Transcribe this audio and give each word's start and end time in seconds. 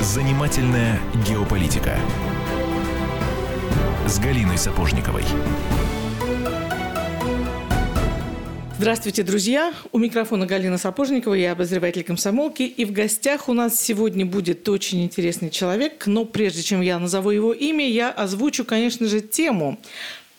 Занимательная 0.00 0.98
геополитика 1.28 1.96
с 4.06 4.18
Галиной 4.18 4.58
Сапожниковой. 4.58 5.22
Здравствуйте, 8.80 9.22
друзья! 9.22 9.74
У 9.92 9.98
микрофона 9.98 10.46
Галина 10.46 10.78
Сапожникова, 10.78 11.34
я 11.34 11.52
обозреватель 11.52 12.02
комсомолки. 12.02 12.62
И 12.62 12.86
в 12.86 12.92
гостях 12.92 13.50
у 13.50 13.52
нас 13.52 13.78
сегодня 13.78 14.24
будет 14.24 14.66
очень 14.70 15.04
интересный 15.04 15.50
человек. 15.50 16.06
Но 16.06 16.24
прежде 16.24 16.62
чем 16.62 16.80
я 16.80 16.98
назову 16.98 17.30
его 17.30 17.52
имя, 17.52 17.86
я 17.86 18.10
озвучу, 18.10 18.64
конечно 18.64 19.06
же, 19.06 19.20
тему. 19.20 19.78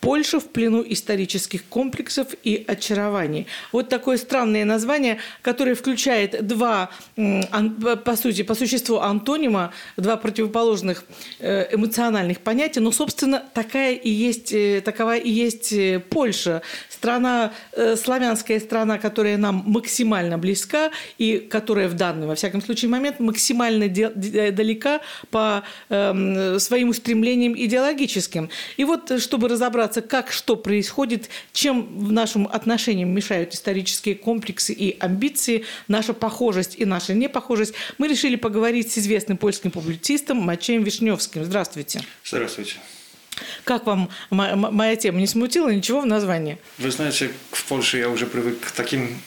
Польша 0.02 0.40
в 0.40 0.48
плену 0.48 0.84
исторических 0.84 1.64
комплексов 1.64 2.34
и 2.42 2.64
очарований. 2.66 3.46
Вот 3.70 3.88
такое 3.88 4.16
странное 4.16 4.64
название, 4.64 5.18
которое 5.42 5.76
включает 5.76 6.44
два, 6.44 6.90
по 7.14 8.16
сути, 8.16 8.42
по 8.42 8.54
существу 8.56 8.98
антонима, 8.98 9.72
два 9.96 10.16
противоположных 10.16 11.04
э, 11.38 11.68
эмоциональных 11.72 12.40
понятия, 12.40 12.80
но, 12.80 12.90
собственно, 12.90 13.44
такая 13.54 13.94
и 13.94 14.10
есть, 14.10 14.52
э, 14.52 14.82
такова 14.84 15.16
и 15.16 15.30
есть 15.30 15.72
э, 15.72 16.00
Польша. 16.00 16.62
Страна, 16.88 17.52
славянская 17.96 18.60
страна, 18.60 18.98
которая 18.98 19.36
нам 19.36 19.64
максимально 19.66 20.38
близка 20.38 20.90
и 21.18 21.38
которая 21.38 21.88
в 21.88 21.94
данный, 21.94 22.26
во 22.26 22.34
всяком 22.34 22.62
случае, 22.62 22.90
момент 22.90 23.18
максимально 23.20 23.88
далека 23.88 25.00
по 25.30 25.64
эм, 25.88 26.60
своим 26.60 26.90
устремлениям 26.90 27.54
идеологическим. 27.56 28.50
И 28.76 28.84
вот, 28.84 29.20
чтобы 29.20 29.48
разобраться 29.48 29.91
разобраться, 29.92 30.02
как 30.02 30.32
что 30.32 30.56
происходит, 30.56 31.28
чем 31.52 31.98
в 31.98 32.12
нашем 32.12 32.46
отношении 32.46 33.04
мешают 33.04 33.54
исторические 33.54 34.14
комплексы 34.14 34.72
и 34.72 34.96
амбиции, 34.98 35.64
наша 35.88 36.12
похожесть 36.14 36.76
и 36.78 36.84
наша 36.84 37.14
непохожесть, 37.14 37.74
мы 37.98 38.08
решили 38.08 38.36
поговорить 38.36 38.92
с 38.92 38.98
известным 38.98 39.36
польским 39.36 39.70
публицистом 39.70 40.38
Мачеем 40.38 40.84
Вишневским. 40.84 41.44
Здравствуйте. 41.44 42.02
Здравствуйте. 42.24 42.76
Как 43.64 43.86
вам 43.86 44.08
моя 44.30 44.96
тема? 44.96 45.18
Не 45.18 45.26
смутила 45.26 45.70
ничего 45.70 46.00
в 46.00 46.06
названии? 46.06 46.58
Вы 46.78 46.90
знаете, 46.90 47.30
в 47.50 47.64
Польше 47.64 47.98
я 47.98 48.08
уже 48.08 48.26
привык 48.26 48.60
к 48.60 48.70
таким 48.72 49.20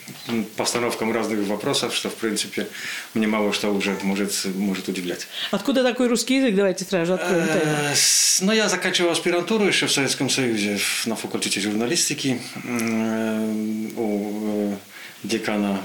постановкам 0.56 1.12
разных 1.12 1.46
вопросов, 1.46 1.94
что, 1.94 2.10
в 2.10 2.14
принципе, 2.14 2.66
мне 3.14 3.26
мало 3.26 3.52
что 3.52 3.70
уже 3.70 3.96
может, 4.02 4.44
может 4.54 4.88
удивлять. 4.88 5.26
Откуда 5.50 5.82
такой 5.82 6.08
русский 6.08 6.36
язык? 6.36 6.54
Давайте 6.54 6.84
сразу 6.84 7.14
откроем 7.14 7.46
тайну. 7.46 7.70
Э, 7.70 7.94
ну, 8.40 8.52
я 8.52 8.68
заканчивал 8.68 9.10
аспирантуру 9.10 9.66
еще 9.66 9.86
в 9.86 9.92
Советском 9.92 10.30
Союзе 10.30 10.78
на 11.06 11.16
факультете 11.16 11.60
журналистики 11.60 12.40
э, 12.64 13.90
у 13.96 14.72
э, 14.72 14.76
декана 15.22 15.80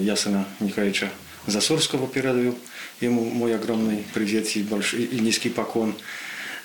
Ясена 0.00 0.46
Николаевича 0.60 1.10
Засорского 1.46 2.06
передаю 2.06 2.58
ему 3.00 3.24
мой 3.24 3.54
огромный 3.54 4.04
привет 4.14 4.56
и, 4.56 4.62
большой, 4.62 5.02
и 5.02 5.20
низкий 5.20 5.48
поклон. 5.48 5.94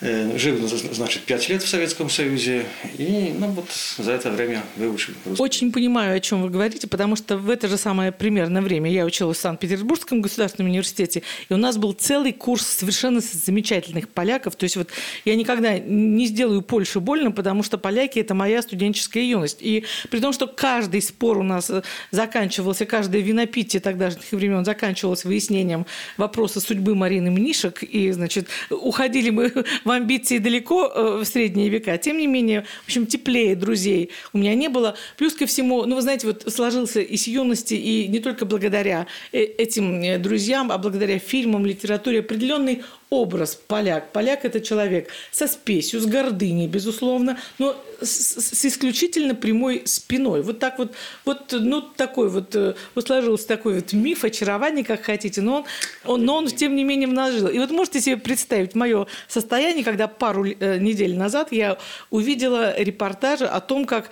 Э, 0.04 0.36
жил, 0.36 0.58
значит, 0.68 1.22
пять 1.24 1.48
лет 1.48 1.62
в 1.62 1.68
Советском 1.68 2.10
Союзе, 2.10 2.66
и 2.98 3.36
ну, 3.38 3.50
вот 3.50 3.70
за 4.00 4.14
это 4.14 4.32
время 4.32 4.64
выучил 4.76 5.14
русский. 5.26 5.44
Очень 5.44 5.72
понимаю, 5.72 6.18
о 6.18 6.20
чем 6.20 6.42
вы 6.42 6.50
говорите, 6.50 6.88
потому 6.88 7.16
что 7.16 7.38
в 7.38 7.52
это 7.52 7.68
же 7.68 7.78
самое 7.78 8.12
примерное 8.12 8.64
время 8.64 8.92
я 8.92 9.06
училась 9.06 9.38
в 9.38 9.42
Санкт-Петербургском 9.42 10.22
государственном 10.22 10.72
университете, 10.72 11.22
и 11.50 11.54
у 11.54 11.58
нас 11.58 11.78
был 11.78 11.94
целый 11.94 12.34
курс 12.34 12.66
совершенно 12.66 13.20
замечательных 13.20 14.10
поляков. 14.10 14.56
То 14.56 14.64
есть 14.64 14.76
вот 14.76 14.90
я 15.24 15.36
никогда 15.36 15.78
не 15.78 16.26
сделаю 16.26 16.64
Польшу 16.64 17.00
больно, 17.00 17.32
потому 17.32 17.62
что 17.62 17.78
поляки– 17.78 18.18
это 18.22 18.34
моя 18.34 18.64
студенческая 18.64 19.24
юность. 19.24 19.58
И 19.62 19.86
при 20.10 20.20
том, 20.20 20.34
что 20.34 20.48
каждый 20.48 21.04
спор 21.04 21.38
у 21.38 21.44
нас 21.44 21.70
э, 21.70 21.84
заканчивался, 22.10 22.88
каждое 22.88 23.22
винопитие 23.22 23.80
тогдашних 23.80 24.32
времен 24.32 24.66
заканчивалось 24.66 25.26
выяснением 25.26 25.86
вопроса 26.18 26.60
судьбы 26.60 26.96
Марины 26.96 27.30
Мнишек, 27.30 27.84
и, 27.84 28.10
значит, 28.10 28.48
уходили 28.72 29.30
мы 29.30 29.54
в 29.86 29.91
в 29.92 29.94
амбиции 29.94 30.38
далеко 30.38 30.88
э, 30.88 31.18
в 31.22 31.26
средние 31.26 31.68
века, 31.68 31.98
тем 31.98 32.18
не 32.18 32.26
менее, 32.26 32.64
в 32.84 32.86
общем, 32.86 33.06
теплее 33.06 33.56
друзей 33.56 34.12
у 34.32 34.38
меня 34.38 34.56
не 34.56 34.70
было. 34.70 34.96
Плюс 35.18 35.34
ко 35.34 35.46
всему, 35.46 35.86
ну, 35.86 35.96
вы 35.96 36.02
знаете, 36.02 36.28
вот 36.28 36.46
сложился 36.48 37.02
и 37.02 37.18
с 37.18 37.28
юности, 37.28 37.74
и 37.74 38.08
не 38.08 38.20
только 38.20 38.46
благодаря 38.46 39.08
э, 39.34 39.40
этим 39.40 40.02
э, 40.02 40.18
друзьям, 40.18 40.72
а 40.72 40.78
благодаря 40.78 41.20
фильмам, 41.20 41.66
литературе 41.66 42.20
определенный 42.20 42.84
образ 43.12 43.56
поляк. 43.56 44.14
Поляк– 44.14 44.40
это 44.46 44.62
человек 44.62 45.10
со 45.32 45.46
спесью, 45.46 46.00
с 46.00 46.06
гордыней, 46.06 46.68
безусловно, 46.68 47.38
но 47.60 47.76
с, 48.00 48.40
с 48.40 48.66
исключительно 48.66 49.36
прямой 49.36 49.82
спиной. 49.86 50.42
Вот 50.42 50.60
так 50.60 50.80
вот, 50.80 50.94
вот 51.26 51.52
ну, 51.52 51.82
такой 51.82 52.30
вот, 52.30 52.56
вот 52.56 52.76
э, 52.96 53.02
сложился 53.06 53.48
такой 53.50 53.76
вот 53.76 53.92
миф, 53.92 54.24
очарование, 54.24 54.86
как 54.86 55.04
хотите, 55.04 55.42
но 55.42 55.58
он, 55.58 55.66
он, 56.06 56.26
но 56.26 56.38
он 56.38 56.48
тем 56.48 56.74
не 56.74 56.86
менее 56.86 57.08
множил. 57.08 57.50
И 57.50 57.60
вот 57.60 57.70
можете 57.72 58.00
себе 58.00 58.16
представить 58.16 58.76
мое 58.76 59.08
состояние, 59.28 59.84
когда 59.84 60.08
пару 60.08 60.46
э, 60.46 60.78
недель 60.80 61.18
назад 61.18 61.52
я 61.52 61.78
увидела 62.12 62.74
репортажи 62.78 63.46
о 63.46 63.60
том, 63.60 63.84
как 63.84 64.10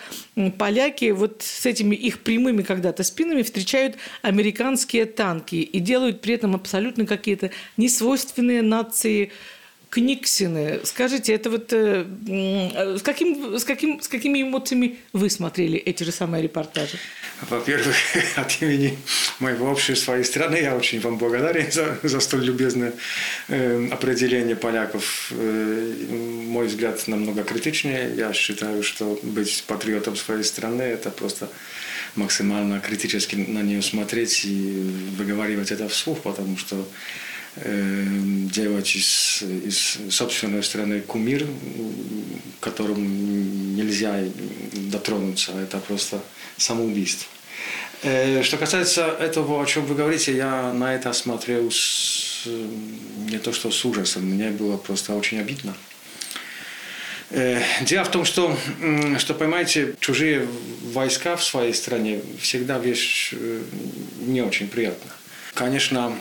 поляки 0.57 1.11
вот 1.11 1.41
с 1.41 1.65
этими 1.65 1.95
их 1.95 2.19
прямыми 2.19 2.63
когда-то 2.63 3.03
спинами 3.03 3.43
встречают 3.43 3.95
американские 4.23 5.05
танки 5.05 5.55
и 5.55 5.79
делают 5.79 6.19
при 6.19 6.33
этом 6.33 6.53
абсолютно 6.53 7.05
какие-то 7.05 7.51
несвойственные 7.77 8.61
над 8.61 8.88
нации 8.89 9.31
Книксины. 9.89 10.81
Скажите, 10.83 11.33
это 11.33 11.49
вот 11.49 11.73
э, 11.73 12.05
с, 12.97 13.01
каким, 13.01 13.57
с, 13.57 13.63
каким, 13.63 13.99
с 13.99 14.07
какими 14.07 14.43
эмоциями 14.43 14.99
вы 15.13 15.31
смотрели 15.31 15.79
эти 15.79 16.03
же 16.03 16.11
самые 16.11 16.43
репортажи? 16.43 16.99
Во-первых, 17.49 17.95
от 18.35 18.61
имени 18.61 18.99
моего 19.39 19.71
общества 19.71 20.19
и 20.19 20.23
страны 20.23 20.57
я 20.57 20.75
очень 20.75 20.99
вам 20.99 21.17
благодарен 21.17 21.71
за, 21.71 21.97
за 22.03 22.19
столь 22.19 22.43
любезное 22.43 22.93
э, 23.47 23.87
определение 23.91 24.55
поляков. 24.55 25.31
Э, 25.31 25.93
мой 26.45 26.67
взгляд 26.67 27.07
намного 27.07 27.43
критичнее. 27.43 28.13
Я 28.15 28.31
считаю, 28.33 28.83
что 28.83 29.19
быть 29.23 29.63
патриотом 29.65 30.15
своей 30.15 30.43
страны– 30.43 30.81
это 30.83 31.09
просто 31.09 31.49
максимально 32.15 32.79
критически 32.79 33.35
на 33.37 33.63
нее 33.63 33.81
смотреть 33.81 34.45
и 34.45 34.91
выговаривать 35.17 35.71
это 35.71 35.87
вслух, 35.87 36.21
потому 36.21 36.57
что 36.57 36.85
делать 37.55 38.95
из, 38.95 39.41
из 39.41 39.97
собственной 40.13 40.63
страны 40.63 41.01
кумир, 41.01 41.45
которому 42.59 42.99
нельзя 42.99 44.23
дотронуться. 44.91 45.51
Это 45.59 45.79
просто 45.79 46.21
самоубийство. 46.57 47.27
Что 48.01 48.57
касается 48.57 49.07
этого, 49.19 49.61
о 49.61 49.65
чем 49.65 49.85
вы 49.85 49.95
говорите, 49.95 50.35
я 50.35 50.71
на 50.73 50.95
это 50.95 51.11
смотрел 51.11 51.69
с, 51.69 52.47
не 53.29 53.39
то 53.39 53.51
что 53.51 53.71
с 53.71 53.83
ужасом, 53.83 54.23
мне 54.23 54.51
было 54.51 54.77
просто 54.77 55.13
очень 55.15 55.39
обидно. 55.39 55.75
Дело 57.81 58.05
в 58.05 58.11
том, 58.11 58.25
что, 58.25 58.57
что, 59.17 59.33
понимаете, 59.33 59.95
чужие 59.99 60.47
войска 60.93 61.35
в 61.35 61.43
своей 61.43 61.73
стране 61.73 62.21
всегда 62.39 62.79
вещь 62.79 63.33
не 64.21 64.41
очень 64.41 64.67
приятная. 64.67 65.13
Конечно, 65.53 66.17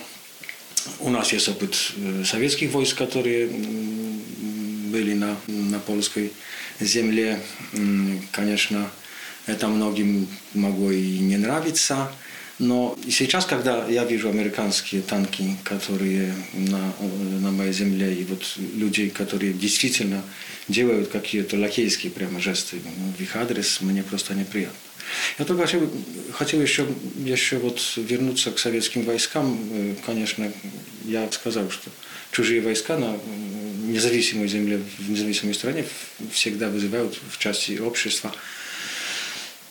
у 1.00 1.10
нас 1.10 1.32
есть 1.32 1.48
опыт 1.48 1.76
э, 1.96 2.24
советских 2.24 2.72
войск, 2.72 2.96
которые 2.96 3.48
были 3.48 5.14
на, 5.14 5.36
на 5.46 5.78
польской 5.78 6.32
земле. 6.80 7.40
Конечно, 8.32 8.90
это 9.46 9.68
многим 9.68 10.26
могло 10.54 10.90
и 10.90 11.18
не 11.18 11.36
нравиться. 11.36 12.10
Но 12.58 12.98
сейчас, 13.08 13.46
когда 13.46 13.86
я 13.86 14.04
вижу 14.04 14.28
американские 14.28 15.02
танки, 15.02 15.56
которые 15.62 16.34
на, 16.52 16.92
на 17.40 17.52
моей 17.52 17.72
земле, 17.72 18.12
и 18.12 18.24
вот 18.24 18.42
людей, 18.74 19.10
которые 19.10 19.52
действительно 19.52 20.22
делают 20.66 21.08
какие-то 21.08 21.56
лакейские 21.56 22.10
прямо 22.10 22.40
жесты 22.40 22.78
в 23.16 23.22
их 23.22 23.36
адрес, 23.36 23.80
мне 23.80 24.02
просто 24.02 24.34
неприятно. 24.34 24.76
Я 25.38 25.44
только 25.44 25.62
хотел, 25.66 25.90
хотел 26.32 26.60
еще, 26.60 26.86
еще 27.24 27.58
вот 27.58 27.80
вернуться 27.96 28.50
к 28.50 28.58
советским 28.58 29.04
войскам. 29.04 29.58
Э, 29.72 29.94
конечно, 30.04 30.52
я 31.04 31.30
сказал, 31.30 31.70
что 31.70 31.90
чужие 32.30 32.60
войска 32.60 32.98
на 32.98 33.16
независимой 33.84 34.48
земле, 34.48 34.80
в 34.98 35.10
независимой 35.10 35.54
стране 35.54 35.84
всегда 36.32 36.68
вызывают 36.68 37.18
в 37.30 37.38
части 37.38 37.78
общества 37.78 38.32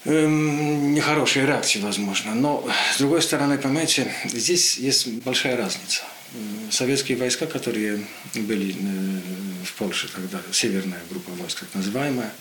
эм, 0.08 0.94
нехорошие 0.94 1.46
реакции, 1.46 1.80
возможно. 1.80 2.34
Но, 2.34 2.68
с 2.94 2.98
другой 2.98 3.22
стороны, 3.22 3.58
понимаете, 3.58 4.12
здесь 4.26 4.78
есть 4.78 5.08
большая 5.24 5.58
разница. 5.58 6.04
Э, 6.34 6.72
советские 6.72 7.18
войска, 7.18 7.46
которые 7.46 8.00
были 8.34 8.72
э, 8.72 9.66
в 9.66 9.74
Польше 9.74 10.10
тогда, 10.14 10.40
северная 10.52 11.00
группа 11.10 11.32
войск, 11.32 11.60
так 11.60 11.70
называемая, 11.74 12.32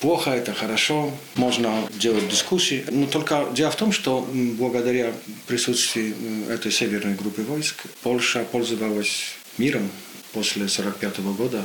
плохо, 0.00 0.30
это 0.30 0.54
хорошо, 0.54 1.12
можно 1.36 1.88
делать 1.94 2.28
дискуссии. 2.28 2.84
Но 2.90 3.06
только 3.06 3.46
дело 3.54 3.70
в 3.70 3.76
том, 3.76 3.92
что 3.92 4.28
благодаря 4.32 5.12
присутствию 5.46 6.14
этой 6.48 6.72
северной 6.72 7.14
группы 7.14 7.42
войск 7.42 7.84
Польша 8.02 8.44
пользовалась 8.44 9.34
миром 9.58 9.90
после 10.32 10.62
1945 10.62 11.20
года 11.36 11.64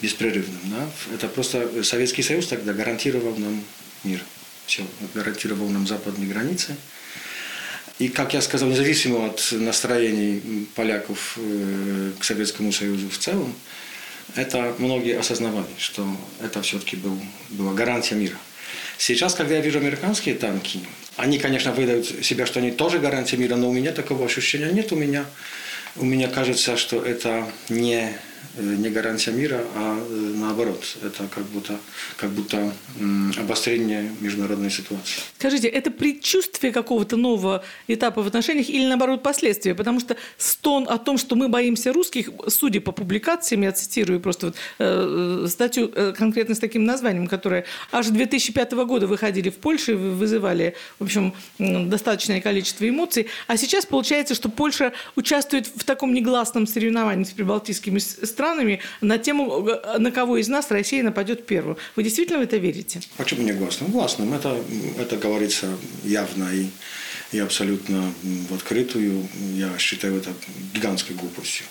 беспрерывным. 0.00 0.60
Да? 0.64 0.88
Это 1.14 1.28
просто 1.28 1.82
Советский 1.82 2.22
Союз 2.22 2.46
тогда 2.46 2.72
гарантировал 2.72 3.34
нам 3.36 3.62
мир. 4.04 4.20
Все 4.66 4.84
гарантировал 5.14 5.68
нам 5.68 5.86
западные 5.86 6.28
границы. 6.28 6.76
И, 7.98 8.08
как 8.08 8.34
я 8.34 8.42
сказал, 8.42 8.68
независимо 8.68 9.26
от 9.26 9.48
настроений 9.52 10.66
поляков 10.74 11.36
э, 11.36 12.12
к 12.18 12.24
Советскому 12.24 12.72
Союзу 12.72 13.08
в 13.08 13.18
целом, 13.18 13.54
это 14.34 14.74
многие 14.78 15.16
осознавали, 15.18 15.68
что 15.78 16.04
это 16.42 16.60
все-таки 16.62 16.96
был, 16.96 17.16
была 17.50 17.72
гарантия 17.72 18.16
мира. 18.16 18.36
Сейчас, 18.98 19.34
когда 19.34 19.54
я 19.54 19.60
вижу 19.60 19.78
американские 19.78 20.34
танки, 20.34 20.80
они, 21.16 21.38
конечно, 21.38 21.72
выдают 21.72 22.06
себя, 22.24 22.46
что 22.46 22.58
они 22.58 22.72
тоже 22.72 22.98
гарантия 22.98 23.36
мира, 23.36 23.54
но 23.54 23.68
у 23.68 23.72
меня 23.72 23.92
такого 23.92 24.24
ощущения 24.24 24.72
нет. 24.72 24.90
У 24.92 24.96
меня, 24.96 25.24
у 25.96 26.04
меня 26.04 26.28
кажется, 26.28 26.76
что 26.76 27.00
это 27.00 27.48
не 27.68 28.16
не 28.56 28.88
гарантия 28.90 29.32
мира, 29.32 29.64
а 29.74 29.98
э, 29.98 30.32
наоборот, 30.36 30.96
это 31.02 31.26
как 31.34 31.44
будто, 31.44 31.78
как 32.16 32.30
будто 32.30 32.72
обострение 33.38 34.10
международной 34.20 34.70
ситуации. 34.70 35.22
Скажите, 35.38 35.68
это 35.68 35.90
предчувствие 35.90 36.72
какого-то 36.72 37.16
нового 37.16 37.64
этапа 37.88 38.22
в 38.22 38.26
отношениях 38.26 38.68
или 38.68 38.86
наоборот 38.86 39.22
последствия? 39.22 39.74
Потому 39.74 40.00
что 40.00 40.16
стон 40.38 40.86
о 40.88 40.98
том, 40.98 41.18
что 41.18 41.36
мы 41.36 41.48
боимся 41.48 41.92
русских, 41.92 42.30
судя 42.48 42.80
по 42.80 42.92
публикациям, 42.92 43.62
я 43.62 43.72
цитирую 43.72 44.20
просто 44.20 44.46
вот, 44.46 44.56
э, 44.78 45.46
статью 45.48 45.90
э, 45.94 46.12
конкретно 46.16 46.54
с 46.54 46.58
таким 46.58 46.84
названием, 46.84 47.26
которая 47.26 47.64
аж 47.90 48.06
2005 48.06 48.72
года 48.72 49.06
выходили 49.06 49.50
в 49.50 49.56
Польше, 49.56 49.96
вызывали, 49.96 50.74
в 50.98 51.04
общем, 51.04 51.34
достаточное 51.58 52.40
количество 52.40 52.88
эмоций, 52.88 53.26
а 53.46 53.56
сейчас 53.56 53.86
получается, 53.86 54.34
что 54.34 54.48
Польша 54.48 54.92
участвует 55.16 55.66
в 55.66 55.84
таком 55.84 56.14
негласном 56.14 56.66
соревновании 56.66 57.24
с 57.24 57.30
прибалтийскими 57.30 57.98
странами, 57.98 58.33
странами 58.34 58.80
на 59.00 59.18
тему, 59.18 59.68
на 59.98 60.10
кого 60.10 60.36
из 60.36 60.48
нас 60.48 60.70
Россия 60.70 61.02
нападет 61.02 61.46
первым. 61.46 61.76
Вы 61.96 62.02
действительно 62.02 62.38
в 62.40 62.42
это 62.42 62.56
верите? 62.56 63.00
Почему 63.16 63.42
не 63.42 63.52
гласным? 63.52 63.90
Гласным. 63.90 64.34
Это, 64.34 64.56
это 64.98 65.16
говорится 65.16 65.66
явно 66.04 66.50
и, 66.52 66.66
и 67.32 67.38
абсолютно 67.38 68.12
в 68.22 68.54
открытую. 68.54 69.26
Я 69.54 69.78
считаю 69.78 70.16
это 70.16 70.30
гигантской 70.74 71.16
глупостью. 71.16 71.66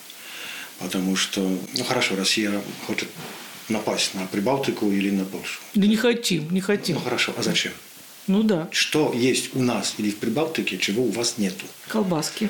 Потому 0.80 1.16
что, 1.16 1.42
ну 1.78 1.84
хорошо, 1.84 2.16
Россия 2.16 2.52
хочет 2.88 3.10
напасть 3.70 4.16
на 4.16 4.26
Прибалтику 4.26 4.90
или 4.92 5.10
на 5.10 5.26
Польшу. 5.26 5.60
Да 5.74 5.88
не 5.88 5.98
хотим, 5.98 6.52
не 6.52 6.62
хотим. 6.62 6.96
Ну 6.96 7.02
хорошо, 7.02 7.34
а 7.38 7.44
зачем? 7.44 7.74
Ну 8.28 8.44
да. 8.44 8.70
Что 8.72 9.14
есть 9.14 9.56
у 9.56 9.62
нас 9.62 9.96
или 9.98 10.10
в 10.10 10.18
Прибалтике, 10.18 10.78
чего 10.78 11.04
у 11.04 11.12
вас 11.12 11.38
нету? 11.38 11.66
Колбаски. 11.88 12.50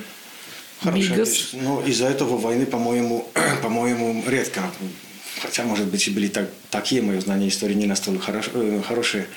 Хорошо. 0.83 1.15
Но 1.53 1.81
ну, 1.81 1.87
из-за 1.87 2.07
этого 2.07 2.37
войны, 2.37 2.65
по-моему, 2.65 3.27
по-моему, 3.61 4.23
редко. 4.27 4.61
Хотя, 5.41 5.63
может 5.63 5.87
быть, 5.87 6.07
и 6.07 6.11
были 6.11 6.27
так, 6.27 6.49
такие 6.69 7.01
мои 7.01 7.19
знания 7.19 7.47
истории 7.47 7.73
не 7.73 7.85
настолько 7.85 8.23
хорош, 8.23 8.49
э, 8.53 8.81
хорошие. 8.87 9.27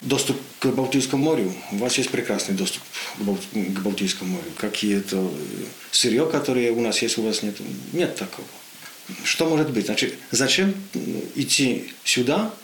Доступ 0.00 0.40
к 0.60 0.66
Балтийскому 0.66 1.22
морю. 1.22 1.52
У 1.72 1.76
вас 1.76 1.98
есть 1.98 2.10
прекрасный 2.10 2.54
доступ 2.54 2.82
к 3.18 3.80
Балтийскому 3.80 4.36
морю. 4.36 4.50
Какие-то 4.56 5.16
э, 5.16 5.64
сырье, 5.90 6.26
которые 6.26 6.72
у 6.72 6.80
нас 6.80 7.02
есть, 7.02 7.18
у 7.18 7.22
вас 7.22 7.42
нет. 7.42 7.56
Нет 7.92 8.16
такого. 8.16 8.46
Что 9.24 9.48
может 9.48 9.70
быть? 9.70 9.86
Значит, 9.86 10.14
зачем 10.30 10.74
идти 11.34 11.92
сюда, 12.04 12.54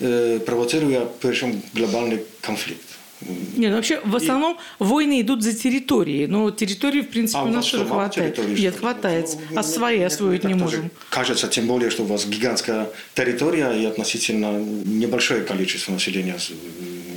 э, 0.00 0.40
провоцируя, 0.44 1.06
причем, 1.20 1.62
глобальный 1.72 2.24
конфликт? 2.40 2.97
Нет, 3.20 3.70
ну 3.70 3.76
вообще 3.76 4.00
в 4.04 4.14
основном 4.16 4.54
и... 4.54 4.84
войны 4.84 5.20
идут 5.20 5.42
за 5.42 5.52
территории. 5.52 6.26
Но 6.26 6.50
территории, 6.50 7.00
в 7.00 7.08
принципе, 7.08 7.40
а 7.40 7.44
у 7.44 7.48
нас 7.48 7.66
тоже 7.68 7.84
хватает. 7.84 8.38
Нет, 8.58 8.76
хватает. 8.76 9.36
Ну, 9.50 9.58
а 9.58 9.62
свои 9.62 10.00
освоить 10.02 10.44
не 10.44 10.54
можем. 10.54 10.90
Кажется, 11.10 11.48
тем 11.48 11.66
более, 11.66 11.90
что 11.90 12.04
у 12.04 12.06
вас 12.06 12.26
гигантская 12.26 12.88
территория 13.14 13.72
и 13.72 13.84
относительно 13.84 14.58
небольшое 14.84 15.42
количество 15.42 15.92
населения 15.92 16.36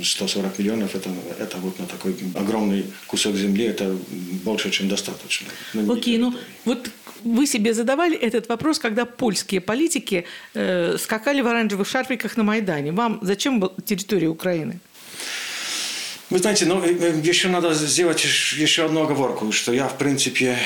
140 0.02 0.58
миллионов, 0.58 0.94
это, 0.94 1.10
это 1.38 1.58
вот 1.58 1.78
на 1.78 1.86
такой 1.86 2.16
огромный 2.34 2.84
кусок 3.06 3.36
земли, 3.36 3.64
это 3.64 3.96
больше, 4.44 4.70
чем 4.70 4.88
достаточно. 4.88 5.48
Окей, 5.88 6.18
ну 6.18 6.34
вот 6.64 6.90
вы 7.24 7.46
себе 7.46 7.72
задавали 7.74 8.16
этот 8.16 8.48
вопрос, 8.48 8.78
когда 8.78 9.04
польские 9.04 9.60
политики 9.60 10.24
э, 10.54 10.96
скакали 10.98 11.40
в 11.40 11.46
оранжевых 11.46 11.88
шарфиках 11.88 12.36
на 12.36 12.42
Майдане. 12.42 12.92
Вам 12.92 13.18
зачем 13.22 13.70
территория 13.84 14.28
Украины? 14.28 14.80
Вы 16.30 16.38
знаете, 16.38 16.64
ну, 16.64 16.82
еще 16.82 17.48
надо 17.48 17.74
сделать 17.74 18.24
еще 18.24 18.86
одну 18.86 19.02
оговорку, 19.02 19.52
что 19.52 19.72
я, 19.72 19.86
в 19.86 19.98
принципе, 19.98 20.56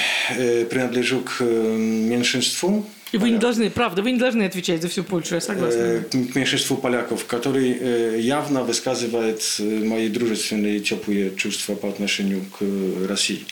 принадлежу 0.70 1.20
к 1.22 1.42
меньшинству. 1.42 2.86
И 3.12 3.18
вы 3.18 3.30
не 3.30 3.38
должны, 3.38 3.70
правда, 3.70 4.02
вы 4.02 4.10
не 4.12 4.18
должны 4.18 4.42
отвечать 4.42 4.82
за 4.82 4.88
всю 4.88 5.04
Польшу, 5.04 5.36
я 5.36 5.40
согласна. 5.40 6.04
К 6.10 6.34
меньшинству 6.34 6.76
поляков, 6.76 7.24
который 7.26 8.20
явно 8.20 8.62
высказывает 8.62 9.42
мои 9.60 10.08
дружественные 10.08 10.80
теплые 10.80 11.34
чувства 11.36 11.74
по 11.74 11.88
отношению 11.88 12.44
к 12.58 13.08
России. 13.08 13.44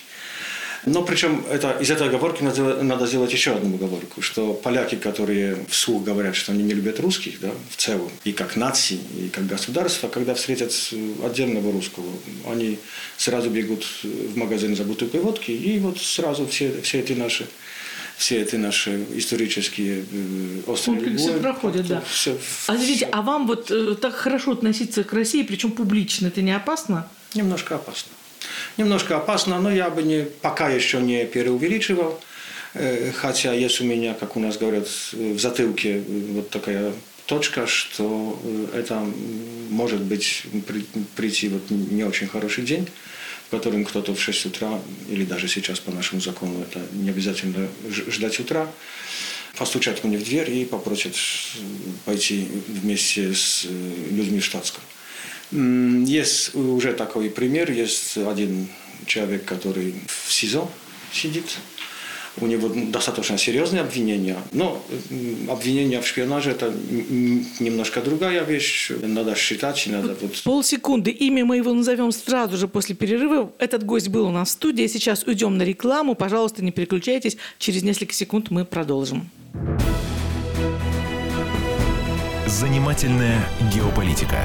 Но 0.87 1.03
причем 1.03 1.45
это, 1.51 1.73
из 1.81 1.91
этой 1.91 2.09
оговорки 2.09 2.43
надо, 2.43 2.83
надо 2.83 3.07
сделать 3.07 3.33
еще 3.33 3.53
одну 3.53 3.75
оговорку, 3.75 4.21
что 4.21 4.53
поляки, 4.53 4.97
которые 4.97 5.57
вслух 5.69 6.05
говорят, 6.05 6.37
что 6.37 6.53
они 6.53 6.63
не 6.63 6.75
любят 6.75 7.01
русских, 7.01 7.41
да, 7.41 7.51
в 7.71 7.77
целом, 7.77 8.11
и 8.25 8.33
как 8.33 8.57
нации, 8.57 8.99
и 9.19 9.31
как 9.31 9.47
государство, 9.47 10.09
когда 10.09 10.35
встретят 10.35 10.73
отдельного 11.25 11.73
русского, 11.73 12.07
они 12.51 12.79
сразу 13.17 13.51
бегут 13.51 13.85
в 14.03 14.37
магазин 14.37 14.77
за 14.77 14.85
бутылкой 14.85 15.21
водки, 15.21 15.51
и 15.51 15.79
вот 15.79 15.99
сразу 15.99 16.47
все, 16.47 16.81
все 16.83 17.01
эти 17.01 17.13
наши 17.13 17.47
все 18.17 18.41
эти 18.41 18.55
наши 18.55 19.05
исторические 19.17 20.05
э, 20.09 20.61
острые 20.69 21.01
Комплексы 21.01 21.27
любовь, 21.27 21.43
проходят, 21.43 21.87
да. 21.89 22.01
Все, 22.09 22.39
а 22.69 22.77
видите, 22.77 23.09
а 23.11 23.23
вам 23.23 23.49
вот 23.49 23.73
э, 23.73 23.97
так 24.01 24.15
хорошо 24.15 24.53
относиться 24.53 25.03
к 25.03 25.13
России, 25.13 25.43
причем 25.43 25.73
публично, 25.73 26.29
это 26.29 26.41
не 26.41 26.55
опасно? 26.55 27.09
Немножко 27.35 27.75
опасно 27.75 28.13
немножко 28.77 29.17
опасно, 29.17 29.61
но 29.61 29.71
я 29.71 29.91
бы 29.91 30.03
не, 30.03 30.25
пока 30.43 30.69
еще 30.69 31.01
не 31.01 31.25
преувеличивал. 31.25 32.21
Э, 32.75 33.13
хотя 33.13 33.53
есть 33.53 33.81
у 33.81 33.85
меня, 33.85 34.15
как 34.15 34.37
у 34.37 34.41
нас 34.41 34.57
говорят, 34.57 34.89
в 35.13 35.39
затылке 35.39 36.03
вот 36.33 36.51
такая 36.51 36.93
точка, 37.27 37.67
что 37.67 38.41
э, 38.45 38.79
это 38.79 39.05
может 39.71 40.01
быть 40.01 40.45
прийти 41.17 41.49
вот 41.49 41.71
не 41.71 42.05
очень 42.05 42.29
хороший 42.29 42.65
день, 42.65 42.87
в 43.49 43.51
котором 43.51 43.85
кто-то 43.85 44.15
в 44.15 44.21
6 44.21 44.47
утра, 44.47 44.81
или 45.09 45.25
даже 45.25 45.49
сейчас 45.49 45.81
по 45.81 45.91
нашему 45.91 46.21
закону, 46.21 46.63
это 46.63 46.81
не 46.93 47.11
обязательно 47.11 47.69
ждать 47.89 48.39
утра, 48.41 48.69
постучат 49.57 50.03
мне 50.05 50.19
в 50.19 50.25
дверь 50.25 50.51
и 50.51 50.65
попросят 50.65 51.15
пойти 52.05 52.49
вместе 52.69 53.35
с 53.35 53.65
э, 53.65 53.69
людьми 54.11 54.41
в 54.41 54.45
штатском. 54.45 54.83
Есть 55.55 56.55
уже 56.55 56.93
такой 56.93 57.31
пример. 57.31 57.71
Есть 57.71 58.17
один 58.17 58.69
человек, 59.07 59.45
который 59.45 59.95
в 60.07 60.33
СИЗО 60.33 60.69
сидит. 61.13 61.59
У 62.41 62.47
него 62.47 62.69
достаточно 62.69 63.39
серьезные 63.39 63.83
обвинения. 63.83 64.37
Но 64.51 64.85
обвинения 65.49 66.01
в 66.01 66.07
шпионаже– 66.07 66.51
это 66.53 66.75
немножко 67.61 68.01
другая 68.01 68.43
вещь. 68.43 68.91
Надо 68.91 69.37
считать. 69.37 69.87
Надо 69.87 70.17
вот... 70.21 70.43
Полсекунды. 70.43 71.13
Имя 71.13 71.45
мы 71.45 71.59
его 71.59 71.73
назовем 71.73 72.11
сразу 72.11 72.57
же 72.57 72.67
после 72.67 72.97
перерыва. 72.97 73.53
Этот 73.61 73.85
гость 73.85 74.09
был 74.09 74.27
у 74.27 74.31
нас 74.33 74.49
в 74.49 74.53
студии. 74.53 74.85
Сейчас 74.89 75.23
уйдем 75.23 75.57
на 75.57 75.63
рекламу. 75.63 76.17
Пожалуйста, 76.17 76.65
не 76.65 76.73
переключайтесь. 76.73 77.37
Через 77.61 77.85
несколько 77.85 78.13
секунд 78.13 78.51
мы 78.51 78.65
продолжим. 78.65 79.31
Занимательная 82.49 83.49
геополитика. 83.73 84.45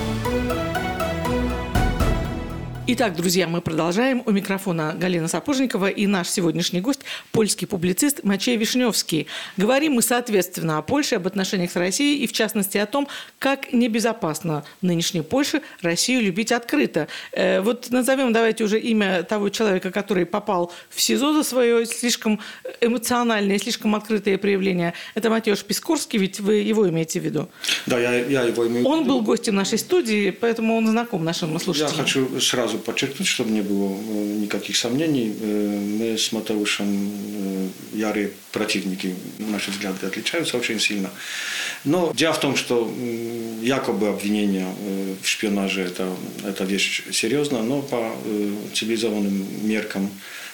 Итак, 2.93 3.15
друзья, 3.15 3.47
мы 3.47 3.61
продолжаем. 3.61 4.21
У 4.25 4.31
микрофона 4.31 4.93
Галина 4.99 5.29
Сапожникова 5.29 5.87
и 5.87 6.07
наш 6.07 6.27
сегодняшний 6.27 6.81
гость– 6.81 6.99
польский 7.31 7.65
публицист 7.65 8.25
Мачей 8.25 8.57
Вишневский. 8.57 9.27
Говорим 9.55 9.93
мы, 9.93 10.01
соответственно, 10.01 10.77
о 10.77 10.81
Польше, 10.81 11.15
об 11.15 11.25
отношениях 11.25 11.71
с 11.71 11.77
Россией 11.77 12.21
и, 12.21 12.27
в 12.27 12.33
частности, 12.33 12.77
о 12.77 12.85
том, 12.85 13.07
как 13.39 13.71
небезопасно 13.71 14.65
нынешней 14.81 15.21
Польше 15.21 15.61
Россию 15.81 16.21
любить 16.21 16.51
открыто. 16.51 17.07
Э, 17.31 17.61
вот 17.61 17.89
назовем, 17.91 18.33
давайте 18.33 18.65
уже 18.65 18.77
имя 18.77 19.23
того 19.23 19.47
человека, 19.47 19.89
который 19.89 20.25
попал 20.25 20.73
в 20.89 20.99
СИЗО 20.99 21.31
за 21.31 21.43
свое 21.43 21.85
слишком 21.85 22.41
эмоциональное, 22.81 23.57
слишком 23.57 23.95
открытое 23.95 24.37
проявление. 24.37 24.95
Это 25.15 25.29
Матеуш 25.29 25.63
Пискорский, 25.63 26.19
ведь 26.19 26.41
вы 26.41 26.55
его 26.55 26.89
имеете 26.89 27.21
в 27.21 27.23
виду? 27.23 27.47
Да, 27.85 27.97
я, 27.97 28.15
я 28.15 28.41
его 28.41 28.67
имею 28.67 28.79
в 28.79 28.79
виду. 28.79 28.89
Он 28.89 29.05
был 29.05 29.21
гостем 29.21 29.55
нашей 29.55 29.77
студии, 29.77 30.31
поэтому 30.31 30.75
он 30.75 30.87
знаком 30.87 31.23
нашим 31.23 31.57
слушателям. 31.57 31.95
Я 31.95 32.03
хочу 32.03 32.41
сразу 32.41 32.80
подчеркнуть, 32.81 33.27
чтобы 33.27 33.51
не 33.51 33.61
было 33.61 33.93
э, 33.93 34.37
никаких 34.41 34.75
сомнений. 34.75 35.33
Э, 35.39 35.79
мы 35.79 36.17
с 36.17 36.31
Матеушем 36.31 37.11
э, 37.11 37.67
ярые 37.93 38.31
противники. 38.51 39.15
Наши 39.39 39.71
взгляды 39.71 40.05
отличаются 40.05 40.57
очень 40.57 40.79
сильно. 40.79 41.09
Но 41.85 42.11
дело 42.13 42.33
в 42.33 42.39
том, 42.39 42.55
что 42.55 42.91
якобы 43.61 44.09
обвинение 44.09 44.67
в 45.21 45.27
шпионаже 45.27 45.81
это, 45.81 46.13
это 46.45 46.63
вещь 46.63 47.03
серьезная, 47.11 47.63
но 47.63 47.81
по 47.81 48.11
цивилизованным 48.73 49.67
меркам 49.67 50.09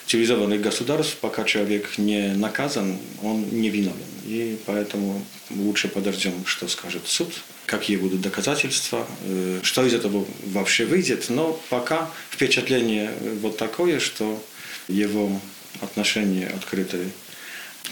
цивилизованных 0.08 0.60
государств, 0.60 1.16
пока 1.20 1.44
человек 1.44 1.98
не 1.98 2.34
наказан, 2.34 2.98
он 3.22 3.46
не 3.50 3.68
виновен. 3.68 3.96
И 4.24 4.58
поэтому 4.66 5.22
лучше 5.50 5.88
подождем, 5.88 6.32
что 6.46 6.66
скажет 6.68 7.02
суд 7.06 7.32
какие 7.66 7.98
будут 7.98 8.22
доказательства, 8.22 9.06
э, 9.24 9.60
что 9.62 9.84
из 9.84 9.92
этого 9.92 10.24
вообще 10.46 10.86
выйдет. 10.86 11.26
Но 11.28 11.60
пока 11.68 12.10
впечатление 12.30 13.10
э, 13.20 13.36
вот 13.42 13.58
такое, 13.58 14.00
что 14.00 14.42
его 14.88 15.38
отношение 15.82 16.48
открытое 16.48 17.10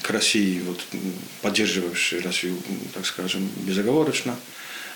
к 0.00 0.10
России, 0.10 0.60
вот, 0.60 0.80
поддерживавшее 1.42 2.22
Россию, 2.22 2.56
так 2.94 3.04
скажем, 3.04 3.48
безоговорочно, 3.66 4.34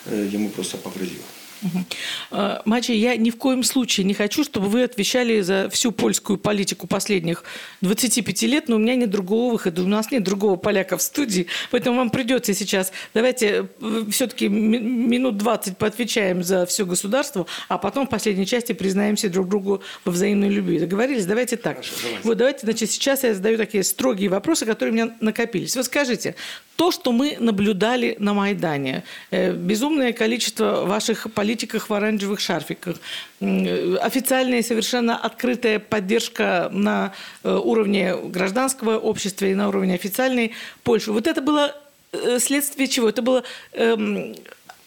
э, 0.06 0.28
ему 0.32 0.48
просто 0.48 0.78
повредило. 0.78 1.24
Угу. 1.62 2.58
Мачи, 2.64 2.92
я 2.92 3.16
ни 3.16 3.30
в 3.30 3.36
коем 3.36 3.62
случае 3.62 4.04
не 4.04 4.14
хочу, 4.14 4.44
чтобы 4.44 4.68
вы 4.68 4.84
отвечали 4.84 5.40
за 5.40 5.68
всю 5.70 5.92
польскую 5.92 6.38
политику 6.38 6.86
последних 6.86 7.44
25 7.82 8.42
лет, 8.42 8.68
но 8.68 8.76
у 8.76 8.78
меня 8.78 8.94
нет 8.94 9.10
другого 9.10 9.52
выхода, 9.52 9.82
у 9.82 9.86
нас 9.86 10.10
нет 10.10 10.22
другого 10.22 10.56
поляка 10.56 10.96
в 10.96 11.02
студии, 11.02 11.46
поэтому 11.70 11.98
вам 11.98 12.10
придется 12.10 12.54
сейчас, 12.54 12.92
давайте 13.14 13.68
э, 13.80 14.04
все-таки 14.10 14.48
минут 14.48 15.36
20 15.36 15.76
поотвечаем 15.76 16.42
за 16.42 16.66
все 16.66 16.86
государство, 16.86 17.46
а 17.68 17.78
потом 17.78 18.06
в 18.06 18.10
последней 18.10 18.46
части 18.46 18.72
признаемся 18.72 19.28
друг 19.28 19.48
другу 19.48 19.82
во 20.04 20.12
взаимной 20.12 20.48
любви. 20.48 20.78
Договорились? 20.78 21.26
Давайте 21.26 21.56
так. 21.56 21.76
Хорошо, 21.76 21.92
давайте. 22.02 22.28
Вот 22.28 22.38
давайте, 22.38 22.60
значит, 22.62 22.90
сейчас 22.90 23.24
я 23.24 23.34
задаю 23.34 23.58
такие 23.58 23.84
строгие 23.84 24.28
вопросы, 24.28 24.66
которые 24.66 24.92
у 24.92 24.94
меня 24.94 25.16
накопились. 25.20 25.76
Вы 25.76 25.84
скажите, 25.84 26.34
то, 26.76 26.90
что 26.90 27.12
мы 27.12 27.36
наблюдали 27.38 28.16
на 28.18 28.32
Майдане, 28.32 29.04
э, 29.30 29.52
безумное 29.52 30.14
количество 30.14 30.86
ваших 30.86 31.30
политиков 31.30 31.49
в 31.88 31.94
оранжевых 31.94 32.40
шарфиках, 32.40 32.96
официальная 33.40 34.62
совершенно 34.62 35.16
открытая 35.16 35.78
поддержка 35.78 36.68
на 36.72 37.12
э, 37.42 37.54
уровне 37.54 38.16
гражданского 38.16 38.98
общества 38.98 39.46
и 39.46 39.54
на 39.54 39.68
уровне 39.68 39.94
официальной 39.94 40.52
Польши. 40.82 41.12
Вот 41.12 41.26
это 41.26 41.40
было 41.40 41.74
э, 42.12 42.38
следствие 42.38 42.88
чего? 42.88 43.08
Это 43.08 43.22
была 43.22 43.42
эм, 43.72 44.34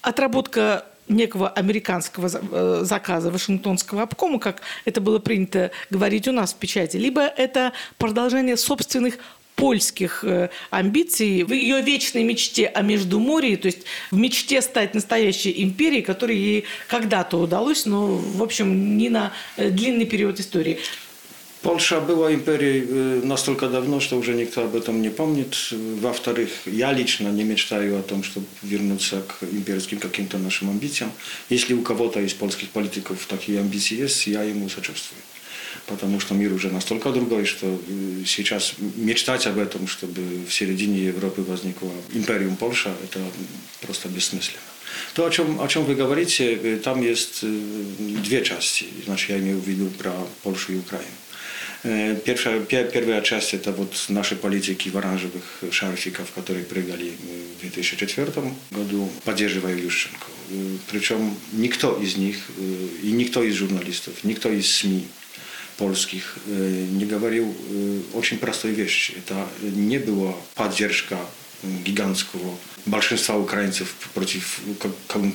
отработка 0.01 0.85
некого 1.07 1.49
американского 1.49 2.29
заказа 2.83 3.29
Вашингтонского 3.29 4.03
обкома, 4.03 4.39
как 4.39 4.61
это 4.85 5.01
было 5.01 5.19
принято 5.19 5.71
говорить 5.89 6.27
у 6.27 6.31
нас 6.31 6.53
в 6.53 6.57
печати, 6.57 6.97
либо 6.97 7.21
это 7.21 7.73
продолжение 7.97 8.57
собственных 8.57 9.17
польских 9.55 10.23
э, 10.23 10.49
амбиций, 10.69 11.43
в 11.43 11.51
ее 11.51 11.81
вечной 11.81 12.23
мечте 12.23 12.67
о 12.67 12.81
Междуморье, 12.81 13.57
то 13.57 13.67
есть 13.67 13.83
в 14.11 14.17
мечте 14.17 14.61
стать 14.61 14.93
настоящей 14.93 15.63
империей, 15.63 16.01
которой 16.01 16.37
ей 16.37 16.63
когда-то 16.87 17.37
удалось, 17.37 17.85
но, 17.85 18.07
в 18.07 18.41
общем, 18.41 18.97
не 18.97 19.09
на 19.09 19.31
э, 19.57 19.69
длинный 19.69 20.05
период 20.05 20.39
истории. 20.39 20.79
Польша 21.61 22.01
была 22.01 22.33
империей 22.33 22.85
э, 22.85 23.21
настолько 23.23 23.69
давно, 23.69 24.01
что 24.01 24.17
уже 24.17 24.33
никто 24.33 24.63
об 24.63 24.75
этом 24.75 25.01
не 25.01 25.09
помнит. 25.09 25.55
Во-вторых, 25.71 26.49
я 26.65 26.91
лично 26.91 27.29
не 27.29 27.45
мечтаю 27.45 27.97
о 27.97 28.01
том, 28.01 28.23
чтобы 28.23 28.45
вернуться 28.63 29.21
к 29.21 29.43
имперским 29.43 29.99
каким-то 29.99 30.37
нашим 30.37 30.69
амбициям. 30.69 31.11
Если 31.49 31.73
у 31.73 31.81
кого-то 31.81 32.19
из 32.19 32.33
польских 32.33 32.69
политиков 32.69 33.25
такие 33.27 33.59
амбиции 33.61 34.01
есть, 34.01 34.27
я 34.27 34.43
ему 34.43 34.67
сочувствую 34.67 35.21
потому 35.87 36.19
что 36.19 36.33
мир 36.33 36.53
уже 36.53 36.69
настолько 36.69 37.11
другой, 37.11 37.45
что 37.45 37.67
э, 37.67 38.23
сейчас 38.25 38.75
мечтать 38.95 39.47
об 39.47 39.57
этом, 39.57 39.87
чтобы 39.87 40.21
в 40.47 40.53
середине 40.53 41.05
Европы 41.05 41.41
возникла 41.41 41.91
империум 42.13 42.55
Польша, 42.55 42.93
это 43.03 43.19
просто 43.81 44.09
бессмысленно. 44.09 44.59
То, 45.15 45.25
о 45.25 45.29
чем, 45.31 45.59
о 45.61 45.67
чем 45.67 45.85
вы 45.85 45.95
говорите, 45.95 46.53
э, 46.53 46.77
там 46.77 47.01
есть 47.01 47.39
э, 47.43 47.47
две 48.23 48.43
части. 48.43 48.85
Значит, 49.05 49.29
я 49.29 49.37
имею 49.39 49.59
в 49.59 49.67
виду 49.67 49.89
про 49.89 50.13
Польшу 50.43 50.73
и 50.73 50.77
Украину. 50.77 51.07
Pierwsza, 51.83 52.65
pierwsza 52.65 53.21
часть 53.21 53.53
это 53.53 53.73
вот 53.73 54.05
наши 54.07 54.37
политики 54.37 54.87
в 54.87 54.97
оранжевых 54.97 55.43
шарфиках, 55.69 56.27
которые 56.33 56.63
прыгали 56.63 57.11
в 57.57 57.61
2004 57.61 58.31
году, 58.71 59.09
поддерживая 59.25 59.75
Ющенко. 59.75 60.27
Причем 60.89 61.35
никто 61.51 61.99
из 62.01 62.15
них, 62.15 62.37
и 63.01 63.11
никто 63.11 63.43
из 63.43 63.55
журналистов, 63.55 64.13
никто 64.23 64.49
из 64.49 64.73
СМИ 64.73 65.05
polskich 65.77 66.37
nie 66.47 67.05
говорил 67.05 67.53
очень 68.13 68.37
простой 68.37 68.71
вещи. 68.71 69.13
Это 69.17 69.47
не 69.61 69.97
была 69.99 70.33
поддержка 70.55 71.17
гигантского 71.63 72.57
большинства 72.85 73.37
украинцев 73.37 73.95
против 74.13 74.59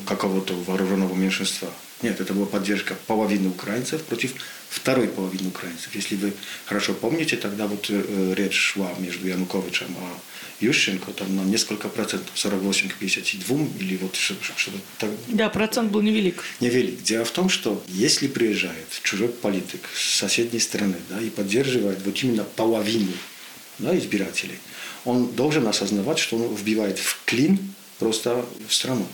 какого-то 0.07 0.55
вооруженного 0.67 1.15
меньшинства. 1.15 1.69
Нет, 2.03 2.21
это 2.21 2.33
была 2.35 2.47
поддержка 2.47 2.95
половины 3.07 3.49
украинцев 3.49 4.03
против 4.03 4.35
второй 4.69 5.09
половины 5.09 5.49
украинцев. 5.49 5.95
Если 5.95 6.17
вы 6.17 6.33
хорошо 6.67 6.95
помните, 6.95 7.37
тогда 7.37 7.67
вот 7.67 7.91
речь 8.37 8.55
шла 8.57 8.93
между 8.99 9.27
Януковичем 9.27 9.87
и 9.89 10.65
Ющенко 10.65 11.13
там 11.13 11.37
на 11.37 11.43
несколько 11.43 11.89
процентов, 11.89 12.31
48 12.35 12.89
к 12.89 12.95
52 12.95 13.59
или 13.79 13.97
вот 13.97 14.17
что-то 14.17 14.79
так. 14.99 15.11
Да, 15.29 15.49
процент 15.49 15.93
был 15.93 16.03
невелик. 16.03 16.43
Невелик. 16.61 17.03
Дело 17.03 17.25
в 17.25 17.31
том, 17.31 17.49
что 17.49 17.83
если 17.89 18.27
приезжает 18.27 18.89
чужой 19.03 19.29
политик 19.29 19.81
с 19.95 20.17
соседней 20.17 20.59
страны 20.59 20.97
да, 21.09 21.21
и 21.21 21.31
поддерживает 21.31 21.99
вот 22.05 22.23
именно 22.23 22.45
половину 22.45 23.13
да, 23.79 23.97
избирателей, 23.97 24.59
он 25.05 25.29
должен 25.33 25.67
осознавать, 25.69 26.19
что 26.19 26.37
он 26.37 26.55
вбивает 26.55 26.99
в 26.99 27.21
клин 27.25 27.59
просто 27.99 28.45
в 28.67 28.75
страну. 28.75 29.07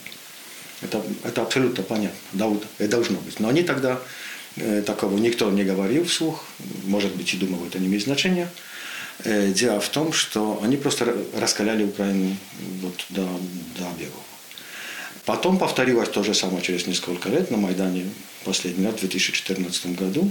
Это, 0.80 1.02
это 1.22 1.42
абсолютно 1.42 1.82
понятно. 1.82 2.18
Да, 2.32 2.50
это 2.78 2.90
должно 2.90 3.18
быть. 3.18 3.38
Но 3.38 3.48
они 3.48 3.62
тогда 3.62 3.94
э, 3.94 3.98
такого 4.86 5.18
никто 5.18 5.50
не 5.50 5.64
говорил 5.64 6.04
вслух, 6.04 6.44
может 6.84 7.14
быть 7.16 7.34
и 7.34 7.36
думал, 7.36 7.66
это 7.66 7.78
не 7.78 7.86
имеет 7.86 8.04
значения. 8.04 8.48
Э, 9.22 9.52
дело 9.52 9.80
в 9.80 9.88
том, 9.88 10.12
что 10.12 10.60
они 10.62 10.76
просто 10.76 11.16
раскаляли 11.36 11.84
Украину 11.84 12.36
вот 12.80 13.06
до, 13.10 13.22
до 13.76 13.84
белого. 13.98 14.22
Потом 15.24 15.58
повторилось 15.58 16.08
то 16.08 16.22
же 16.22 16.34
самое 16.34 16.62
через 16.62 16.86
несколько 16.86 17.28
лет 17.28 17.50
на 17.50 17.56
Майдане, 17.56 18.10
последний 18.44 18.84
раз 18.84 18.96
в 18.96 19.00
2014 19.00 19.96
году. 19.96 20.30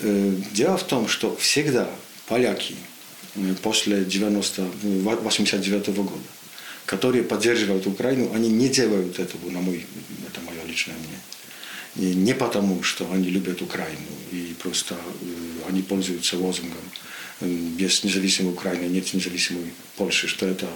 Э, 0.00 0.34
дело 0.52 0.76
в 0.76 0.84
том, 0.84 1.06
что 1.06 1.36
всегда 1.36 1.88
поляки 2.26 2.74
э, 3.36 3.54
после 3.62 4.04
90, 4.04 4.62
89 4.82 5.88
года, 5.88 6.10
которые 6.86 7.22
поддерживают 7.22 7.86
Украину, 7.86 8.32
они 8.34 8.48
не 8.48 8.68
делают 8.68 9.18
этого, 9.18 9.50
на 9.50 9.60
мой, 9.60 9.86
это 10.26 10.40
мое 10.40 10.64
личное 10.66 10.94
мнение. 10.96 11.20
И 11.96 12.14
не 12.14 12.34
потому, 12.34 12.82
что 12.82 13.10
они 13.12 13.28
любят 13.28 13.60
Украину 13.60 13.98
и 14.30 14.54
просто 14.62 14.96
они 15.68 15.82
пользуются 15.82 16.36
лозунгом 16.38 16.78
без 17.42 18.04
независимой 18.04 18.52
Украины 18.52 18.84
нет 18.84 19.12
независимой 19.14 19.72
Польши, 19.96 20.28
что 20.28 20.46
это 20.46 20.66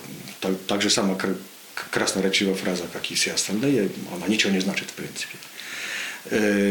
так, 0.40 0.52
так 0.66 0.82
же 0.82 0.90
самая 0.90 1.18
красноречивая 1.90 2.54
фраза, 2.54 2.84
как 2.92 3.10
и 3.10 3.14
все 3.14 3.32
остальные, 3.32 3.90
она 4.14 4.26
ничего 4.28 4.52
не 4.52 4.60
значит 4.60 4.88
в 4.90 4.94
принципе. 4.94 5.36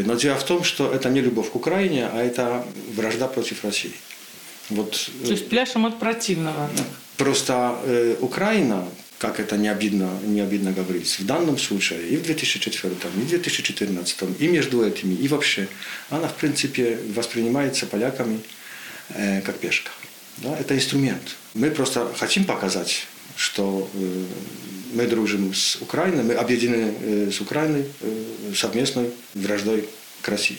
Но 0.06 0.14
дело 0.14 0.36
в 0.36 0.44
том, 0.44 0.64
что 0.64 0.92
это 0.92 1.08
не 1.08 1.20
любовь 1.20 1.50
к 1.50 1.56
Украине, 1.56 2.08
а 2.12 2.22
это 2.22 2.66
вражда 2.94 3.26
против 3.26 3.64
России. 3.64 3.94
Вот, 4.68 5.10
То 5.24 5.30
есть 5.30 5.48
пляшем 5.48 5.86
от 5.86 5.98
противного. 5.98 6.68
Просто 7.16 7.78
э, 7.84 8.16
Украина, 8.20 8.86
как 9.18 9.40
это 9.40 9.56
не 9.56 9.68
обидно, 9.68 10.10
не 10.24 10.40
обидно 10.40 10.72
говорить, 10.72 11.18
в 11.18 11.24
данном 11.26 11.58
случае 11.58 12.08
и 12.08 12.16
в 12.16 12.22
2004, 12.22 12.94
и 12.94 13.20
в 13.20 13.28
2014, 13.28 14.22
и 14.40 14.48
между 14.48 14.84
этими, 14.84 15.14
и 15.14 15.28
вообще, 15.28 15.68
она 16.10 16.28
в 16.28 16.34
принципе 16.34 16.98
воспринимается 17.14 17.86
поляками 17.86 18.40
Э, 19.10 19.40
как 19.42 19.56
пешка. 19.58 19.90
Да, 20.38 20.56
это 20.58 20.74
инструмент. 20.74 21.36
Мы 21.54 21.70
просто 21.70 22.12
хотим 22.18 22.44
показать, 22.44 23.06
что 23.36 23.88
э, 23.94 24.24
мы 24.94 25.06
дружим 25.06 25.54
с 25.54 25.76
Украиной, 25.80 26.24
мы 26.24 26.34
объединены 26.34 26.92
э, 27.00 27.30
с 27.30 27.40
Украиной 27.40 27.84
совместной 28.54 29.10
враждой 29.34 29.88
к 30.22 30.28
России. 30.28 30.58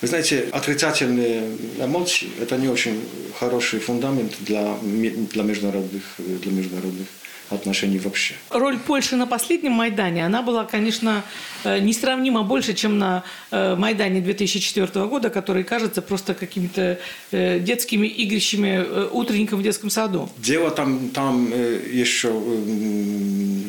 Вы 0.00 0.08
знаете, 0.08 0.48
отрицательные 0.52 1.56
эмоции– 1.78 2.28
это 2.40 2.56
не 2.56 2.68
очень 2.68 3.00
хороший 3.38 3.80
фундамент 3.80 4.34
для, 4.40 4.76
для, 4.82 5.42
международных, 5.42 6.02
для 6.18 6.52
международных 6.52 7.06
отношений 7.50 7.98
вообще. 7.98 8.34
Роль 8.50 8.78
Польши 8.78 9.16
на 9.16 9.26
последнем 9.26 9.72
Майдане, 9.72 10.24
она 10.24 10.42
была, 10.42 10.64
конечно, 10.64 11.22
э, 11.64 11.78
несравнимо 11.78 12.42
больше, 12.42 12.74
чем 12.74 12.98
на 12.98 13.22
э, 13.50 13.74
Майдане 13.76 14.20
2004 14.20 15.06
года, 15.06 15.30
который 15.30 15.64
кажется 15.64 16.02
просто 16.02 16.34
какими-то 16.34 16.98
э, 17.32 17.58
детскими 17.60 18.06
игрищами 18.06 19.08
утренником 19.10 19.60
в 19.60 19.62
детском 19.62 19.90
саду. 19.90 20.28
Дело 20.38 20.70
там, 20.70 21.10
там 21.10 21.50
еще 21.50 22.30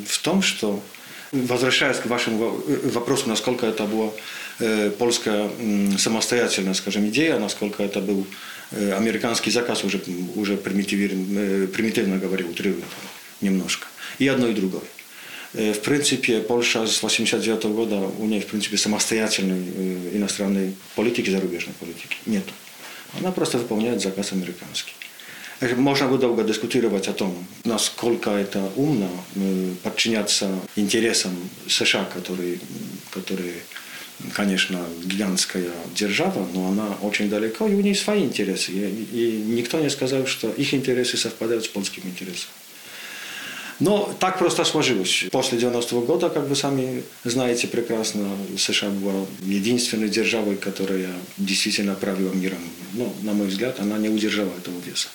в 0.08 0.22
том, 0.22 0.42
что, 0.42 0.80
возвращаясь 1.32 1.98
к 1.98 2.06
вашему 2.06 2.62
вопросу, 2.94 3.30
насколько 3.30 3.66
это 3.66 3.84
была 3.86 4.12
польская 4.98 5.50
самостоятельная, 5.98 6.74
скажем, 6.74 7.06
идея, 7.08 7.40
насколько 7.40 7.84
это 7.84 8.00
был 8.00 8.26
американский 8.72 9.52
заказ, 9.52 9.84
уже, 9.84 10.00
уже 10.36 10.56
примитивно, 10.56 12.18
говорил, 12.18 12.50
утрированно 12.50 12.86
немножко. 13.42 13.88
И 14.20 14.28
одно, 14.28 14.48
и 14.48 14.54
другое. 14.54 14.84
В 15.54 15.80
принципе, 15.80 16.42
Польша 16.42 16.86
с 16.86 17.02
89 17.02 17.64
года, 17.66 17.96
у 17.96 18.26
нее, 18.26 18.42
в 18.42 18.48
принципе, 18.48 18.78
самостоятельной 18.78 20.18
иностранной 20.18 20.76
политики, 20.96 21.30
зарубежной 21.30 21.74
политики 21.80 22.18
нет. 22.26 22.44
Она 23.20 23.32
просто 23.32 23.58
выполняет 23.58 24.02
заказ 24.02 24.34
американский. 24.34 24.94
Можно 25.78 26.10
бы 26.10 26.18
долго 26.18 26.44
дискутировать 26.44 27.08
о 27.08 27.14
том, 27.14 27.34
насколько 27.64 28.32
это 28.32 28.70
умно 28.76 29.10
подчиняться 29.84 30.50
интересам 30.76 31.34
США, 31.68 32.04
которые, 32.14 32.60
которые 33.12 33.54
конечно, 34.34 34.86
гигантская 35.04 35.72
держава, 35.94 36.48
но 36.54 36.68
она 36.68 36.98
очень 37.02 37.30
далеко, 37.30 37.68
и 37.68 37.74
у 37.74 37.82
нее 37.82 37.96
свои 37.96 38.24
интересы. 38.24 38.72
И, 38.72 39.08
и 39.12 39.44
никто 39.46 39.80
не 39.80 39.90
сказал, 39.90 40.26
что 40.26 40.50
их 40.50 40.74
интересы 40.74 41.18
совпадают 41.18 41.66
с 41.66 41.68
польским 41.68 42.04
интересом. 42.06 42.50
Но 43.80 44.14
так 44.20 44.40
просто 44.40 44.64
сложилось. 44.64 45.26
После 45.32 45.58
90-го 45.58 46.02
года, 46.02 46.30
как 46.30 46.48
вы 46.48 46.56
сами 46.56 47.04
знаете 47.24 47.68
прекрасно, 47.68 48.26
США 48.58 48.90
была 48.90 49.26
единственной 49.44 50.10
державой, 50.10 50.56
которая 50.56 51.10
действительно 51.38 51.96
правила 51.96 52.32
миром. 52.34 52.60
Но, 52.94 53.14
на 53.22 53.34
мой 53.34 53.48
взгляд, 53.48 53.80
она 53.80 53.98
не 53.98 54.10
удержала 54.10 54.52
этого 54.58 54.80
веса. 54.86 55.10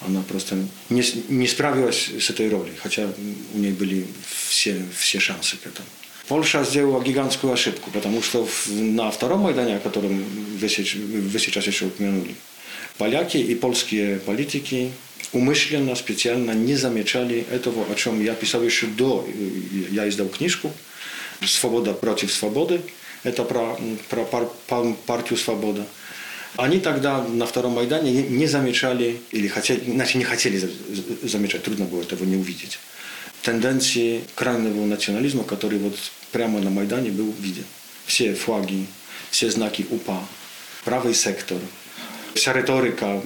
Она 0.00 0.22
просто 0.22 0.56
не, 0.90 1.02
не 1.28 1.46
справилась 1.46 2.10
с 2.20 2.28
этой 2.30 2.50
ролью, 2.50 2.74
хотя 2.82 3.08
у 3.54 3.58
нее 3.58 3.72
были 3.72 4.06
все, 4.48 4.84
все 4.94 5.20
шансы 5.20 5.56
к 5.56 5.66
этому. 5.66 5.88
Польша 6.28 6.64
сделала 6.64 7.02
гигантскую 7.02 7.52
ошибку, 7.52 7.90
потому 7.92 8.20
что 8.20 8.48
на 8.68 9.10
втором 9.10 9.40
Майдане, 9.40 9.76
о 9.76 9.80
котором 9.80 10.24
вы, 10.58 10.58
вы 10.58 11.38
сейчас 11.38 11.66
еще 11.66 11.86
упомянули, 11.86 12.34
поляки 12.98 13.38
и 13.38 13.54
польские 13.54 14.18
политики 14.18 14.92
умышленно, 15.32 15.94
специально 15.94 16.52
не 16.52 16.74
замечали 16.74 17.46
этого, 17.50 17.84
о 17.90 17.94
чем 17.94 18.22
я 18.22 18.34
писал 18.34 18.62
еще 18.62 18.86
до. 18.86 19.26
Я 19.90 20.08
издал 20.08 20.28
книжку 20.28 20.72
«Свобода 21.44 21.92
против 21.92 22.32
свободы». 22.32 22.80
Это 23.22 23.42
про, 23.44 23.78
про 24.08 24.24
пар, 24.24 24.48
пар, 24.66 24.86
партию 25.06 25.38
«Свобода». 25.38 25.86
Они 26.56 26.78
тогда 26.78 27.22
на 27.22 27.44
втором 27.44 27.72
Майдане 27.72 28.22
не 28.22 28.46
замечали, 28.46 29.20
или 29.30 29.46
хотели, 29.46 29.90
значит, 29.90 30.14
не 30.14 30.24
хотели 30.24 30.70
замечать, 31.22 31.62
трудно 31.62 31.84
было 31.84 32.00
этого 32.00 32.24
не 32.24 32.36
увидеть, 32.36 32.78
тенденции 33.42 34.22
крайнего 34.34 34.86
национализма, 34.86 35.44
который 35.44 35.78
вот 35.78 35.98
прямо 36.32 36.60
на 36.60 36.70
Майдане 36.70 37.10
был 37.10 37.30
виден. 37.40 37.64
Все 38.06 38.32
флаги, 38.34 38.86
все 39.30 39.50
знаки 39.50 39.84
УПА, 39.90 40.26
правый 40.84 41.14
сектор– 41.14 41.58
вся 42.36 42.52
риторика 42.52 43.20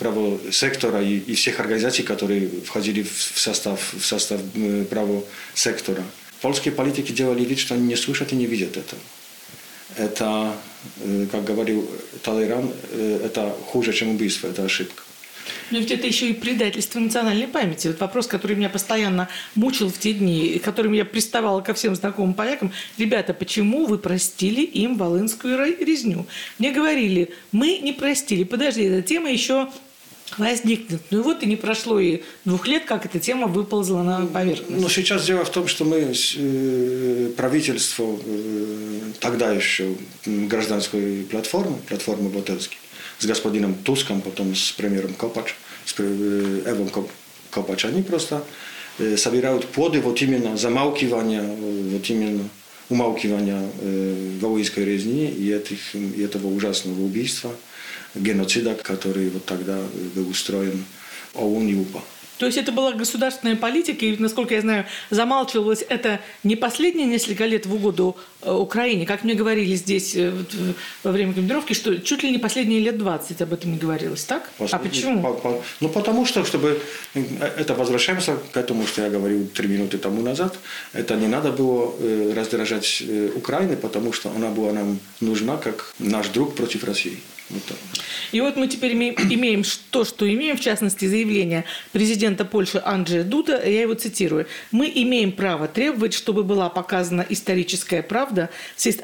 право 0.00 0.40
сектора 0.50 1.00
и, 1.00 1.18
и 1.18 1.34
всех 1.34 1.60
организаций, 1.60 2.04
которые 2.04 2.48
входили 2.64 3.02
в 3.02 3.38
состав, 3.38 3.94
в 3.94 4.04
состав 4.04 4.40
право 4.90 5.22
сектора. 5.54 6.02
Польские 6.40 6.74
политики 6.74 7.12
делали 7.12 7.44
вид, 7.44 7.58
что 7.58 7.74
они 7.74 7.86
не 7.86 7.96
слышат 7.96 8.32
и 8.32 8.36
не 8.36 8.46
видят 8.46 8.76
этого. 8.76 9.00
Это, 9.96 10.56
как 11.30 11.44
говорил 11.44 11.88
Талейран, 12.24 12.72
это 13.22 13.56
хуже, 13.66 13.92
чем 13.92 14.10
убийство, 14.10 14.48
это 14.48 14.64
ошибка. 14.64 15.03
Но 15.70 15.78
ведь 15.78 15.90
это 15.90 16.06
еще 16.06 16.30
и 16.30 16.32
предательство 16.32 17.00
национальной 17.00 17.48
памяти. 17.48 17.88
Вот 17.88 18.00
вопрос, 18.00 18.26
который 18.26 18.56
меня 18.56 18.68
постоянно 18.68 19.28
мучил 19.54 19.90
в 19.90 19.98
те 19.98 20.12
дни, 20.12 20.58
которым 20.58 20.92
я 20.92 21.04
приставала 21.04 21.60
ко 21.60 21.74
всем 21.74 21.94
знакомым 21.94 22.34
полякам. 22.34 22.72
Ребята, 22.98 23.34
почему 23.34 23.86
вы 23.86 23.98
простили 23.98 24.62
им 24.62 24.96
волынскую 24.96 25.76
резню? 25.84 26.26
Мне 26.58 26.72
говорили, 26.72 27.30
мы 27.52 27.78
не 27.78 27.92
простили. 27.92 28.44
Подожди, 28.44 28.82
эта 28.82 29.02
тема 29.02 29.30
еще 29.30 29.68
возникнет. 30.38 31.00
Ну 31.10 31.20
и 31.20 31.22
вот 31.22 31.42
и 31.42 31.46
не 31.46 31.56
прошло 31.56 32.00
и 32.00 32.22
двух 32.44 32.66
лет, 32.66 32.84
как 32.84 33.06
эта 33.06 33.20
тема 33.20 33.46
выползла 33.46 34.02
на 34.02 34.26
поверхность. 34.26 34.82
Но 34.82 34.88
сейчас 34.88 35.26
дело 35.26 35.44
в 35.44 35.50
том, 35.50 35.68
что 35.68 35.84
мы, 35.84 36.12
э, 36.36 37.30
правительство, 37.36 38.18
э, 38.24 39.00
тогда 39.20 39.52
еще 39.52 39.94
гражданской 40.26 41.26
платформы, 41.30 41.78
платформы 41.88 42.30
Ботельский, 42.30 42.78
с 43.18 43.26
господином 43.26 43.74
Туском, 43.74 44.20
потом 44.20 44.54
с 44.54 44.72
премьером 44.72 45.14
Копач, 45.14 45.54
с 45.84 45.98
Эвом 45.98 46.90
Копач. 47.50 47.84
Они 47.84 48.02
просто 48.02 48.44
собирают 49.16 49.66
плоды 49.66 50.00
вот 50.00 50.20
именно 50.22 50.56
замалкивания, 50.56 51.42
вот 51.42 52.10
именно 52.10 52.48
умалкивания 52.88 53.68
воинской 54.40 54.84
резни 54.84 55.28
и, 55.28 55.52
этих, 55.52 55.94
и 55.94 56.22
этого 56.22 56.48
ужасного 56.48 57.00
убийства, 57.02 57.50
геноцида, 58.14 58.74
который 58.74 59.30
вот 59.30 59.44
тогда 59.44 59.78
был 60.14 60.28
устроен 60.28 60.84
ОУН 61.34 61.68
и 61.68 61.74
УПА. 61.74 62.02
То 62.38 62.46
есть 62.46 62.58
это 62.58 62.72
была 62.72 62.92
государственная 62.92 63.56
политика, 63.56 64.04
и, 64.04 64.16
насколько 64.16 64.54
я 64.54 64.60
знаю, 64.60 64.86
замалчивалось 65.10 65.84
это 65.88 66.20
не 66.42 66.56
последние 66.56 67.06
несколько 67.06 67.46
лет 67.46 67.66
в 67.66 67.74
угоду 67.74 68.16
э, 68.42 68.52
Украине. 68.52 69.06
Как 69.06 69.24
мне 69.24 69.34
говорили 69.34 69.74
здесь 69.76 70.16
э, 70.16 70.32
во 71.02 71.12
время 71.12 71.32
командировки, 71.32 71.74
что 71.74 71.96
чуть 72.00 72.22
ли 72.22 72.30
не 72.30 72.38
последние 72.38 72.80
лет 72.80 72.98
20 72.98 73.40
об 73.42 73.52
этом 73.52 73.72
не 73.72 73.78
говорилось, 73.78 74.24
так? 74.24 74.50
Послед... 74.58 74.74
А 74.74 74.78
почему? 74.78 75.22
По, 75.22 75.32
по... 75.32 75.62
Ну, 75.80 75.88
потому 75.88 76.26
что, 76.26 76.44
чтобы... 76.44 76.80
Э, 77.14 77.22
это 77.56 77.74
возвращаемся 77.74 78.36
к 78.52 78.56
этому, 78.56 78.86
что 78.86 79.02
я 79.02 79.10
говорил 79.10 79.46
три 79.46 79.68
минуты 79.68 79.98
тому 79.98 80.22
назад. 80.22 80.56
Это 80.92 81.14
не 81.14 81.28
надо 81.28 81.52
было 81.52 81.94
раздражать 82.34 83.02
Украины, 83.36 83.76
потому 83.76 84.12
что 84.12 84.30
она 84.30 84.50
была 84.50 84.72
нам 84.72 84.98
нужна 85.20 85.56
как 85.56 85.94
наш 85.98 86.28
друг 86.28 86.54
против 86.54 86.84
России. 86.84 87.18
Вот 87.50 87.62
и 88.32 88.40
вот 88.40 88.56
мы 88.56 88.66
теперь 88.66 88.94
имеем 88.94 89.62
то, 89.90 90.04
что 90.04 90.28
имеем, 90.28 90.56
в 90.56 90.60
частности, 90.60 91.04
заявление 91.04 91.64
президента 91.92 92.44
Польши 92.44 92.82
Анджея 92.84 93.22
Дуда, 93.22 93.62
я 93.64 93.82
его 93.82 93.94
цитирую. 93.94 94.46
«Мы 94.72 94.90
имеем 94.92 95.30
право 95.30 95.68
требовать, 95.68 96.14
чтобы 96.14 96.42
была 96.42 96.68
показана 96.68 97.24
историческая 97.28 98.02
правда. 98.02 98.50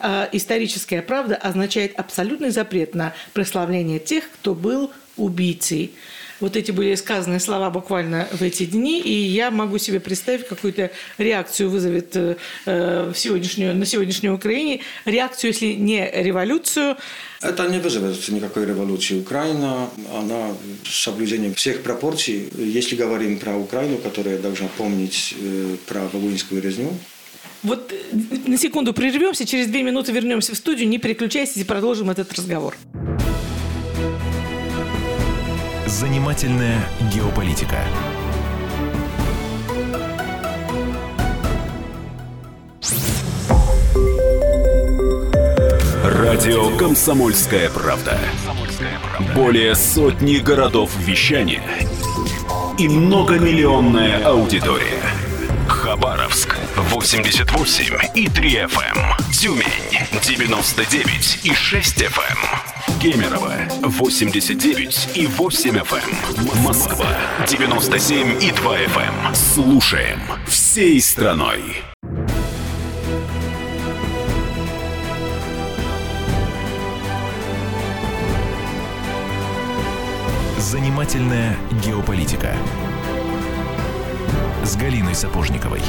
А 0.01 0.29
историческая 0.33 1.01
правда 1.01 1.37
означает 1.37 1.97
абсолютный 1.97 2.51
запрет 2.51 2.97
на 2.97 3.15
прославление 3.33 4.01
тех, 4.01 4.25
кто 4.31 4.55
был 4.55 4.91
убийцей». 5.17 5.93
Вот 6.41 6.57
эти 6.57 6.71
были 6.71 6.95
сказанные 6.95 7.41
слова 7.41 7.71
буквально 7.71 8.27
в 8.33 8.43
эти 8.43 8.65
дни, 8.65 9.01
и 9.01 9.13
я 9.13 9.51
могу 9.51 9.79
себе 9.79 10.01
представить, 10.01 10.49
какую-то 10.49 10.91
реакцию 11.19 11.71
вызовет 11.71 12.17
э, 12.17 12.37
в 12.65 13.15
сегодняшнюю, 13.15 13.77
на 13.77 13.85
сегодняшней 13.87 14.31
Украине. 14.31 14.81
Реакцию, 15.05 15.53
если 15.53 15.73
не 15.73 16.11
революцию. 16.11 16.97
Это 17.43 17.69
не 17.69 17.79
вызовет 17.79 18.29
никакой 18.29 18.67
революции. 18.67 19.21
Украина, 19.21 19.91
она 20.15 20.55
с 20.85 21.03
соблюдением 21.03 21.55
всех 21.55 21.83
пропорций. 21.83 22.51
Если 22.57 22.97
говорим 22.97 23.39
про 23.39 23.57
Украину, 23.57 23.99
которая 23.99 24.39
должна 24.39 24.69
помнить 24.77 25.35
э, 25.41 25.77
про 25.87 26.09
Волынскую 26.13 26.63
резню, 26.63 26.91
вот 27.63 27.93
э, 27.93 27.97
на 28.47 28.57
секунду 28.57 28.95
прервемся, 28.95 29.45
через 29.45 29.67
две 29.67 29.83
минуты 29.83 30.13
вернемся 30.13 30.55
в 30.55 30.57
студию. 30.57 30.89
Не 30.89 30.99
переключайтесь 30.99 31.57
и 31.59 31.65
продолжим 31.65 32.11
этот 32.11 32.33
разговор. 32.33 32.75
Занимательная 35.91 36.79
геополитика. 37.13 37.79
Радио 46.05 46.77
«Комсомольская 46.77 47.71
правда». 47.71 48.17
Более 49.35 49.75
сотни 49.75 50.37
городов 50.37 50.97
вещания 50.97 51.65
и 52.79 52.89
многомиллионная 52.89 54.25
аудитория. 54.25 55.03
Хабаровск 55.67 56.57
88 56.77 57.97
и 58.15 58.29
3 58.29 58.51
FM. 58.55 58.97
Эм. 58.97 59.33
Тюмень 59.33 59.65
99 60.23 61.41
и 61.43 61.53
6 61.53 62.03
FM. 62.03 62.70
Кемерово 63.01 63.55
89 63.83 65.17
и 65.17 65.27
8 65.27 65.71
FM. 65.79 66.57
Эм. 66.59 66.63
Москва 66.63 67.07
97 67.49 68.43
и 68.43 68.53
2 68.53 68.77
FM. 68.77 69.27
Эм. 69.27 69.35
Слушаем 69.35 70.21
всей 70.47 71.01
страной. 71.01 71.63
Занимательная 80.59 81.57
геополитика 81.83 82.55
с 84.63 84.77
Галиной 84.77 85.15
Сапожниковой. 85.15 85.81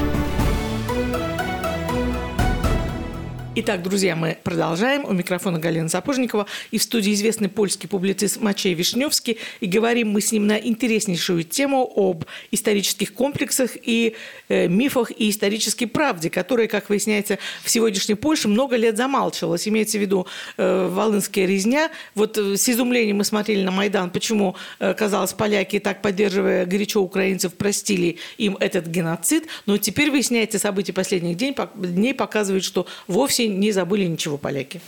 Итак, 3.53 3.83
друзья, 3.83 4.15
мы 4.15 4.37
продолжаем. 4.41 5.03
У 5.03 5.11
микрофона 5.11 5.59
Галина 5.59 5.89
Сапожникова 5.89 6.45
и 6.71 6.77
в 6.77 6.83
студии 6.83 7.13
известный 7.13 7.49
польский 7.49 7.89
публицист 7.89 8.39
Мачей 8.39 8.73
Вишневский. 8.73 9.39
И 9.59 9.65
говорим 9.65 10.11
мы 10.11 10.21
с 10.21 10.31
ним 10.31 10.47
на 10.47 10.57
интереснейшую 10.57 11.43
тему 11.43 11.91
об 11.93 12.23
исторических 12.51 13.13
комплексах 13.13 13.71
и 13.83 14.15
э, 14.47 14.69
мифах 14.69 15.11
и 15.11 15.29
исторической 15.29 15.85
правде, 15.87 16.29
которая, 16.29 16.69
как 16.69 16.89
выясняется, 16.89 17.39
в 17.61 17.69
сегодняшней 17.69 18.15
Польше 18.15 18.47
много 18.47 18.77
лет 18.77 18.95
замалчивалась. 18.95 19.67
Имеется 19.67 19.97
в 19.97 20.01
виду 20.01 20.27
э, 20.55 20.87
Волынская 20.89 21.45
резня. 21.45 21.91
Вот 22.15 22.37
э, 22.37 22.55
с 22.55 22.69
изумлением 22.69 23.17
мы 23.17 23.25
смотрели 23.25 23.63
на 23.63 23.71
Майдан, 23.71 24.11
почему, 24.11 24.55
э, 24.79 24.93
казалось, 24.93 25.33
поляки, 25.33 25.79
так 25.79 26.01
поддерживая 26.01 26.65
горячо 26.65 27.01
украинцев, 27.01 27.55
простили 27.55 28.17
им 28.37 28.55
этот 28.61 28.87
геноцид. 28.87 29.47
Но 29.65 29.77
теперь 29.77 30.09
выясняется, 30.09 30.57
события 30.57 30.93
последних 30.93 31.35
дней, 31.35 31.53
дней 31.75 32.13
показывают, 32.13 32.63
что 32.63 32.87
вовсе 33.07 33.40
не 33.47 33.71
забыли 33.71 34.05
ничего 34.05 34.37
поляки. 34.37 34.81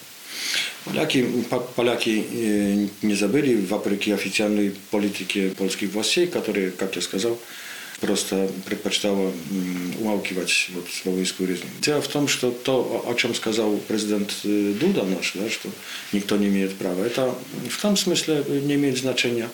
Поляки, 0.86 1.26
поляки 1.76 2.26
э, 2.32 2.88
не 3.02 3.16
забыли, 3.16 3.66
вопреки 3.66 4.12
официальной 4.12 4.74
политике 4.92 5.50
польских 5.50 5.94
властей, 5.94 6.28
которые, 6.28 6.72
как 6.72 6.96
я 6.96 7.02
сказал, 7.02 7.40
просто 8.02 8.50
предпочитала 8.66 9.32
умалкивать 10.00 10.70
вот 10.74 10.86
словийскую 10.90 11.48
резню. 11.48 11.68
Дело 11.80 12.02
в 12.02 12.08
том, 12.10 12.28
что 12.28 12.52
то, 12.52 13.06
о 13.08 13.14
чем 13.16 13.34
сказал 13.34 13.78
президент 13.88 14.34
э, 14.44 14.74
Дуда 14.80 15.04
наш, 15.04 15.34
да, 15.36 15.50
что 15.50 15.70
никто 16.12 16.36
не 16.36 16.48
имеет 16.48 16.76
права, 16.76 17.04
это 17.06 17.34
в 17.70 17.82
том 17.82 17.96
смысле 17.96 18.44
не 18.50 18.76
имеет 18.76 18.98
значения. 18.98 19.50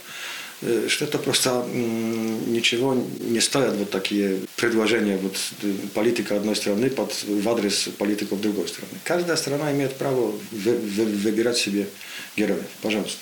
Э, 0.61 0.87
что 0.89 1.05
это 1.05 1.17
просто 1.17 1.65
ничего 1.73 2.93
не 2.93 3.39
стоят 3.39 3.75
вот 3.75 3.91
такие 3.91 4.39
предложения 4.57 5.17
вот 5.17 5.37
э, 5.61 5.73
политика 5.93 6.35
одной 6.35 6.55
страны 6.55 6.89
под, 6.89 7.13
в 7.23 7.47
адрес 7.49 7.89
политиков 7.97 8.41
другой 8.41 8.67
страны. 8.67 8.91
Каждая 9.05 9.37
страна 9.37 9.71
имеет 9.71 9.95
право 9.95 10.33
вы, 10.51 10.73
вы, 10.73 11.05
выбирать 11.05 11.57
себе 11.57 11.87
героев. 12.35 12.65
Пожалуйста. 12.81 13.19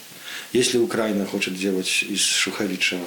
Если 0.52 0.78
Украина 0.78 1.26
хочет 1.26 1.56
сделать 1.56 2.04
из 2.10 2.21
Шухевича, 2.21 2.95
э, 2.95 3.00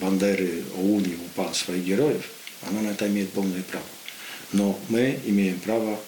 Бандеры, 0.00 0.64
Оуни, 0.76 1.16
УПА 1.26 1.54
своих 1.54 1.84
героев, 1.84 2.24
она 2.68 2.82
на 2.82 2.90
это 2.90 3.06
имеет 3.06 3.30
полное 3.30 3.62
право. 3.62 3.86
Но 4.52 4.78
мы 4.88 5.18
имеем 5.24 5.58
право 5.60 5.98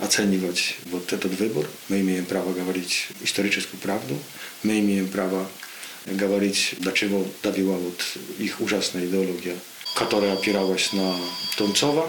оценивать 0.00 0.76
вот 0.90 1.14
этот 1.14 1.38
выбор, 1.38 1.66
мы 1.88 2.00
имеем 2.00 2.26
право 2.26 2.52
говорить 2.52 3.08
историческую 3.22 3.80
правду, 3.80 4.18
мы 4.62 4.80
имеем 4.80 5.08
право 5.08 5.48
говорить, 6.06 6.74
до 6.78 6.92
чего 6.92 7.26
довела 7.42 7.76
вот 7.76 8.00
их 8.38 8.60
ужасная 8.60 9.06
идеология, 9.06 9.56
которая 9.96 10.32
опиралась 10.34 10.92
на 10.92 11.14
Донцова, 11.58 12.08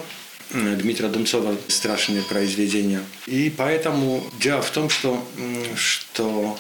Дмитрия 0.51 1.09
Донцова 1.09 1.57
страшные 1.67 2.21
произведения. 2.21 3.03
И 3.25 3.53
поэтому 3.55 4.23
дело 4.39 4.61
в 4.61 4.71
том, 4.71 4.89
что, 4.89 5.21
что 5.75 6.57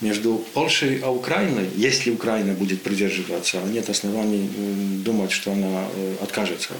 между 0.00 0.36
Польшей 0.54 0.98
и 0.98 1.02
Украиной, 1.02 1.68
если 1.74 2.12
Украина 2.12 2.52
будет 2.52 2.82
придерживаться, 2.82 3.60
нет 3.62 3.90
оснований 3.90 4.48
думать, 5.04 5.32
что 5.32 5.50
она 5.50 5.88
э, 5.92 6.16
откажется 6.22 6.74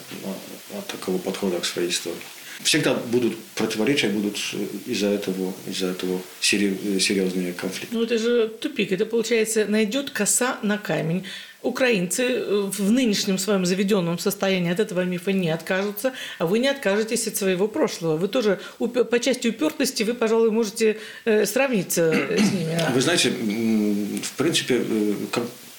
от 0.79 0.87
такого 0.87 1.19
подхода 1.19 1.59
к 1.59 1.65
своей 1.65 1.91
истории 1.91 2.17
всегда 2.63 2.95
будут 2.95 3.37
противоречия, 3.55 4.09
будут 4.09 4.39
э, 4.53 4.91
из-за 4.91 5.09
этого, 5.09 5.53
из-за 5.67 5.89
этого 5.89 6.19
э, 6.19 6.99
серьезные 7.01 7.53
конфликты. 7.53 7.95
Ну 7.95 8.03
это 8.03 8.19
же 8.19 8.49
тупик. 8.49 8.93
Это 8.93 9.07
получается 9.07 9.67
найдет 9.67 10.11
коса 10.11 10.59
на 10.63 10.79
камень. 10.79 11.25
Украинцы 11.63 12.23
э, 12.25 12.71
в 12.71 12.91
нынешнем 12.91 13.39
своем 13.39 13.65
заведенном 13.65 14.19
состоянии 14.19 14.73
от 14.73 14.81
этого 14.81 15.05
мифа 15.05 15.33
не 15.33 15.51
откажутся, 15.51 16.13
а 16.39 16.47
вы 16.47 16.59
не 16.59 16.69
откажетесь 16.69 17.27
от 17.27 17.37
своего 17.37 17.69
прошлого. 17.69 18.17
Вы 18.17 18.29
тоже 18.29 18.61
по 18.79 19.19
части 19.19 19.49
упертости 19.49 20.03
вы, 20.03 20.15
пожалуй, 20.15 20.51
можете 20.51 20.99
сравниться 21.25 22.13
с 22.13 22.53
ними. 22.53 22.79
Вы 22.95 23.01
знаете, 23.01 23.31
в 23.31 24.33
принципе, 24.37 24.85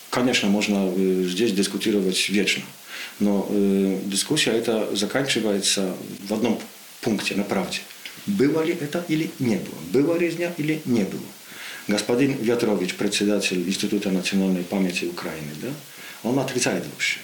конечно, 0.10 0.50
можно 0.50 0.92
здесь 1.26 1.54
дискутировать 1.54 2.30
вечно. 2.30 2.64
Но 3.20 3.48
э, 3.50 4.00
дискуссия 4.06 4.52
эта 4.52 4.96
заканчивается 4.96 5.96
в 6.28 6.34
одном 6.34 6.60
пункте 7.02 7.36
на 7.36 7.44
правде. 7.44 7.80
Было 8.26 8.62
ли 8.64 8.74
это 8.74 9.04
или 9.08 9.32
не 9.40 9.56
было? 9.56 10.04
Была 10.04 10.18
резня 10.18 10.54
или 10.58 10.82
не 10.86 11.04
было? 11.04 11.22
Господин 11.88 12.34
Вятрович, 12.34 12.96
председатель 12.96 13.68
Института 13.68 14.12
национальной 14.12 14.64
памяти 14.64 15.06
Украины, 15.06 15.52
да, 15.62 15.70
он 16.24 16.38
отрицает 16.38 16.84
вообще. 16.86 17.20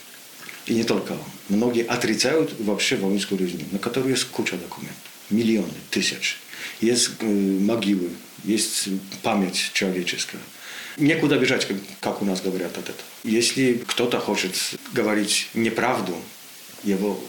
И 0.65 0.73
не 0.73 0.83
только 0.83 1.11
он. 1.11 1.19
Многие 1.49 1.83
отрицают 1.83 2.55
вообще 2.59 2.95
воинскую 2.95 3.39
резню, 3.39 3.65
на 3.71 3.77
которую 3.77 4.11
есть 4.11 4.25
куча 4.25 4.57
документов. 4.57 4.97
Миллионы, 5.29 5.73
тысячи. 5.91 6.37
Есть 6.81 7.11
э, 7.19 7.25
могилы, 7.25 8.09
есть 8.43 8.89
память 9.21 9.71
человеческая. 9.73 10.41
Некуда 10.97 11.37
бежать, 11.37 11.67
как 11.99 12.21
у 12.21 12.25
нас 12.25 12.41
говорят 12.41 12.71
от 12.77 12.83
этого. 12.83 13.07
Если 13.23 13.83
кто-то 13.87 14.19
хочет 14.19 14.55
говорить 14.93 15.49
неправду, 15.53 16.15
его 16.83 17.19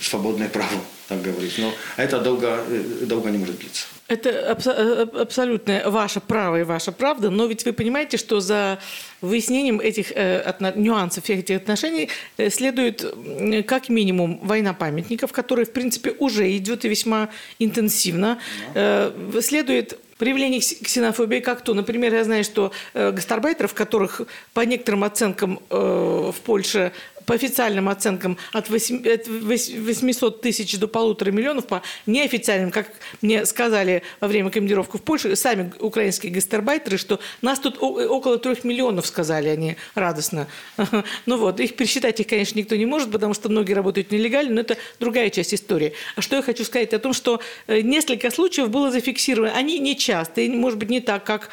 свободное 0.00 0.48
право 0.48 0.80
так 1.08 1.22
говорить. 1.22 1.54
Но 1.58 1.72
это 1.96 2.18
долго, 2.20 2.64
э, 2.68 3.04
долго 3.06 3.30
не 3.30 3.38
может 3.38 3.58
длиться. 3.58 3.86
Это 4.08 4.50
аб- 4.52 5.16
абсолютно 5.16 5.82
ваше 5.86 6.20
право 6.20 6.60
и 6.60 6.64
ваша 6.64 6.92
правда, 6.92 7.30
но 7.30 7.46
ведь 7.46 7.64
вы 7.64 7.72
понимаете, 7.72 8.16
что 8.16 8.40
за 8.40 8.78
выяснением 9.20 9.80
этих 9.80 10.12
э, 10.12 10.38
от, 10.40 10.76
нюансов 10.76 11.24
всех 11.24 11.40
этих 11.40 11.56
отношений 11.56 12.08
э, 12.36 12.50
следует 12.50 13.04
э, 13.04 13.62
как 13.62 13.88
минимум 13.88 14.40
война 14.42 14.74
памятников, 14.74 15.32
которая, 15.32 15.64
в 15.64 15.72
принципе, 15.72 16.12
уже 16.18 16.56
идет 16.56 16.84
и 16.84 16.88
весьма 16.88 17.28
интенсивно. 17.58 18.38
Э, 18.74 19.12
следует 19.42 19.98
проявление 20.18 20.60
ксенофобии 20.60 21.40
как 21.40 21.62
то. 21.62 21.74
Например, 21.74 22.14
я 22.14 22.24
знаю, 22.24 22.44
что 22.44 22.72
э, 22.94 23.12
гастарбайтеров, 23.12 23.74
которых 23.74 24.22
по 24.54 24.60
некоторым 24.60 25.04
оценкам 25.04 25.60
э, 25.70 25.76
в 25.76 26.40
Польше 26.44 26.92
по 27.26 27.34
официальным 27.34 27.88
оценкам 27.88 28.38
от 28.52 28.70
800 28.70 30.40
тысяч 30.40 30.78
до 30.78 30.88
полутора 30.88 31.32
миллионов, 31.32 31.66
по 31.66 31.82
неофициальным, 32.06 32.70
как 32.70 32.92
мне 33.20 33.44
сказали 33.44 34.02
во 34.20 34.28
время 34.28 34.50
командировки 34.50 34.96
в 34.96 35.02
Польшу, 35.02 35.34
сами 35.36 35.72
украинские 35.80 36.32
гастарбайтеры, 36.32 36.96
что 36.96 37.20
нас 37.42 37.58
тут 37.58 37.82
около 37.82 38.38
трех 38.38 38.64
миллионов, 38.64 39.06
сказали 39.06 39.48
они 39.48 39.76
радостно. 39.94 40.46
Ну 41.26 41.38
вот, 41.38 41.60
их 41.60 41.76
пересчитать 41.76 42.20
их, 42.20 42.26
конечно, 42.28 42.58
никто 42.58 42.76
не 42.76 42.86
может, 42.86 43.10
потому 43.10 43.34
что 43.34 43.48
многие 43.48 43.72
работают 43.72 44.12
нелегально, 44.12 44.54
но 44.54 44.60
это 44.60 44.76
другая 45.00 45.30
часть 45.30 45.52
истории. 45.52 45.92
А 46.14 46.20
что 46.20 46.36
я 46.36 46.42
хочу 46.42 46.64
сказать 46.64 46.94
о 46.94 46.98
том, 46.98 47.12
что 47.12 47.40
э, 47.66 47.80
несколько 47.80 48.30
случаев 48.30 48.70
было 48.70 48.90
зафиксировано. 48.90 49.52
Они 49.56 49.78
не 49.78 49.96
часто, 49.96 50.42
может 50.42 50.78
быть, 50.78 50.90
не 50.90 51.00
так, 51.00 51.24
как 51.24 51.50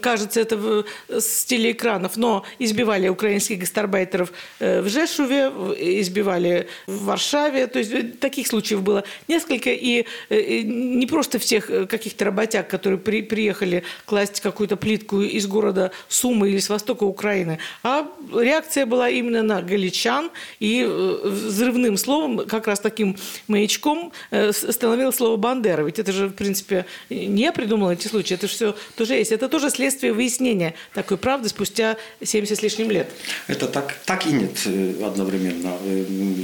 кажется 0.00 0.40
это 0.40 0.84
с 1.08 1.44
телеэкранов, 1.44 2.16
но 2.16 2.44
избивали 2.58 3.08
украинских 3.08 3.60
гастарбайтеров 3.60 4.32
э, 4.58 4.80
в 4.80 4.88
Жест, 4.88 5.03
Жешуве, 5.06 5.52
избивали 6.00 6.66
в 6.86 7.04
Варшаве. 7.04 7.66
То 7.66 7.78
есть 7.78 7.92
э, 7.92 8.02
таких 8.02 8.46
случаев 8.46 8.82
было 8.82 9.04
несколько. 9.28 9.70
И 9.70 10.06
э, 10.30 10.60
не 10.62 11.06
просто 11.06 11.38
всех 11.38 11.70
э, 11.70 11.86
каких-то 11.86 12.24
работяг, 12.24 12.68
которые 12.68 12.98
при, 12.98 13.22
приехали 13.22 13.84
класть 14.06 14.40
какую-то 14.40 14.76
плитку 14.76 15.20
из 15.20 15.46
города 15.46 15.92
Сумы 16.08 16.50
или 16.50 16.58
с 16.58 16.68
востока 16.68 17.04
Украины, 17.04 17.58
а 17.82 18.06
реакция 18.34 18.86
была 18.86 19.08
именно 19.08 19.42
на 19.42 19.62
галичан. 19.62 20.30
И 20.60 20.84
взрывным 20.84 21.96
словом, 21.96 22.46
как 22.46 22.66
раз 22.66 22.80
таким 22.80 23.16
маячком 23.48 24.12
становилось 24.50 25.16
слово 25.16 25.36
«Бандера». 25.36 25.82
Ведь 25.82 25.98
это 25.98 26.12
же, 26.12 26.28
в 26.28 26.32
принципе, 26.32 26.86
не 27.10 27.42
я 27.42 27.52
придумала 27.52 27.90
эти 27.90 28.08
случаи, 28.08 28.34
это 28.34 28.46
же 28.46 28.52
все 28.52 28.76
тоже 28.96 29.14
есть. 29.14 29.32
Это 29.32 29.48
тоже 29.48 29.70
следствие 29.70 30.12
выяснения 30.12 30.74
такой 30.92 31.16
правды 31.16 31.48
спустя 31.48 31.96
70 32.22 32.58
с 32.58 32.62
лишним 32.62 32.90
лет. 32.90 33.10
Это 33.46 33.66
так, 33.66 33.94
так 34.04 34.26
и 34.26 34.32
нет 34.32 34.66
одновременно. 35.02 35.76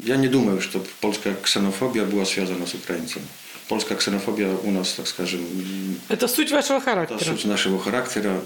Я 0.04 0.16
не 0.16 0.28
думаю, 0.28 0.60
что 0.60 0.84
польская 1.00 1.34
ксенофобия 1.34 2.04
была 2.04 2.24
связана 2.24 2.66
с 2.66 2.74
украинцами. 2.74 3.24
Польская 3.68 3.94
ксенофобия 3.94 4.56
у 4.64 4.70
нас, 4.72 4.94
так 4.94 5.06
скажем... 5.06 5.40
Это 6.08 6.26
суть 6.26 6.50
вашего 6.50 6.80
характера. 6.80 7.18
Это 7.18 7.24
суть 7.24 7.44
нашего 7.44 7.78
характера. 7.78 8.40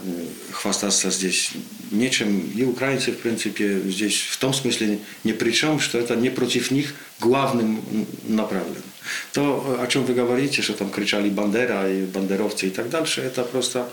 Хвастаться 0.51 1.11
здесь 1.11 1.53
нечем. 1.91 2.41
И 2.55 2.63
украинцы, 2.65 3.13
в 3.13 3.17
принципе, 3.17 3.81
здесь 3.87 4.21
в 4.21 4.37
том 4.37 4.53
смысле 4.53 4.99
ни 5.25 5.33
при 5.33 5.53
чем, 5.53 5.81
что 5.81 5.99
это 5.99 6.15
не 6.15 6.29
против 6.29 6.71
них 6.71 6.95
главным 7.21 7.81
направлено. 8.25 8.77
То, 9.33 9.79
о 9.81 9.87
чем 9.87 10.05
вы 10.05 10.13
говорите, 10.13 10.61
что 10.63 10.75
там 10.75 10.91
кричали 10.91 11.31
Бандера 11.31 11.91
и 11.91 12.05
бандеровцы 12.05 12.67
и 12.67 12.71
так 12.71 12.91
дальше, 12.91 13.23
это 13.23 13.45
просто 13.45 13.89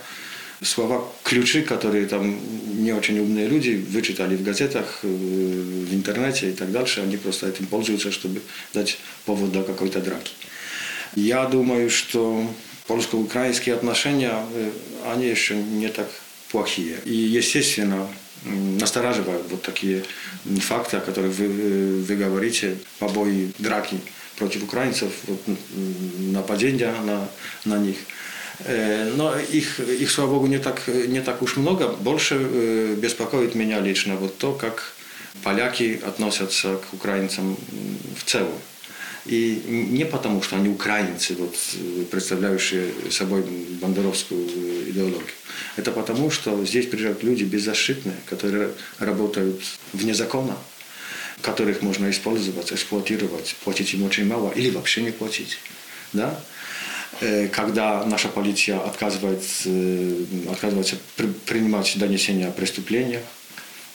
слова 0.64 1.08
ключи, 1.24 1.62
которые 1.62 2.06
там 2.06 2.38
не 2.84 2.94
очень 2.94 3.20
умные 3.20 3.48
люди 3.48 3.84
вычитали 3.90 4.36
в 4.36 4.44
газетах, 4.44 5.00
э, 5.04 5.08
в 5.08 5.94
интернете 5.94 6.50
и 6.50 6.54
так 6.54 6.72
дальше, 6.72 7.02
они 7.02 7.18
просто 7.18 7.48
этим 7.48 7.66
пользуются, 7.66 8.12
чтобы 8.12 8.42
дать 8.74 8.98
повод 9.26 9.52
до 9.52 9.64
какой-то 9.64 10.00
драки. 10.00 10.34
Я 11.16 11.46
думаю, 11.46 11.90
что 11.90 12.48
польско-украинские 12.88 13.76
отношения, 13.76 14.34
э, 14.54 14.72
они 15.12 15.28
еще 15.28 15.56
не 15.56 15.90
так 15.90 16.08
плохие. 16.52 16.98
И, 17.06 17.14
естественно, 17.14 18.08
настораживают 18.80 19.46
вот 19.50 19.62
такие 19.62 20.04
факты, 20.62 20.98
о 20.98 21.02
которых 21.02 21.34
вы, 21.36 21.48
вы 22.02 22.16
говорите, 22.16 22.78
побои, 23.00 23.52
драки 23.60 24.00
против 24.38 24.64
украинцев, 24.64 25.12
вот, 25.28 25.42
нападения 26.18 26.94
на, 27.06 27.30
на 27.66 27.78
них. 27.78 27.98
Э, 28.66 29.12
но 29.16 29.38
их, 29.40 29.80
их, 29.80 30.12
слава 30.12 30.32
богу, 30.32 30.48
не 30.48 30.60
так, 30.60 30.88
не 30.88 31.22
так 31.22 31.42
уж 31.42 31.58
много. 31.58 31.88
Больше 31.88 32.36
э, 32.40 32.96
беспокоит 32.98 33.56
меня 33.56 33.80
лично 33.80 34.16
вот 34.16 34.38
то, 34.38 34.54
как 34.54 34.94
поляки 35.44 36.00
относятся 36.06 36.78
к 36.78 36.94
украинцам 36.94 37.58
в 38.18 38.24
целом. 38.24 38.54
И 39.26 39.62
не 39.68 40.04
потому, 40.04 40.42
что 40.42 40.56
они 40.56 40.70
украинцы, 40.70 41.36
вот, 41.36 41.56
представляющие 42.10 42.92
собой 43.12 43.44
бандеровскую 43.82 44.90
идеологию. 44.90 45.22
Это 45.76 45.92
потому, 45.92 46.32
что 46.32 46.66
здесь 46.66 46.88
приезжают 46.88 47.24
люди 47.24 47.44
беззащитные, 47.44 48.16
которые 48.26 48.72
работают 48.98 49.62
вне 49.94 50.16
закона, 50.16 50.58
которых 51.42 51.84
можно 51.84 52.10
использовать, 52.10 52.74
эксплуатировать, 52.74 53.56
платить 53.64 53.94
им 53.94 54.04
очень 54.04 54.26
мало 54.26 54.52
или 54.52 54.72
вообще 54.72 55.04
не 55.04 55.12
платить. 55.12 55.60
Да? 56.14 56.40
Э, 57.22 57.48
когда 57.50 58.04
наша 58.06 58.30
полиция 58.30 58.80
отказывается, 58.80 59.70
э, 59.70 60.26
отказывается 60.52 60.96
принимать 61.46 61.94
донесения 61.98 62.48
о 62.48 62.52
преступлениях, 62.52 63.22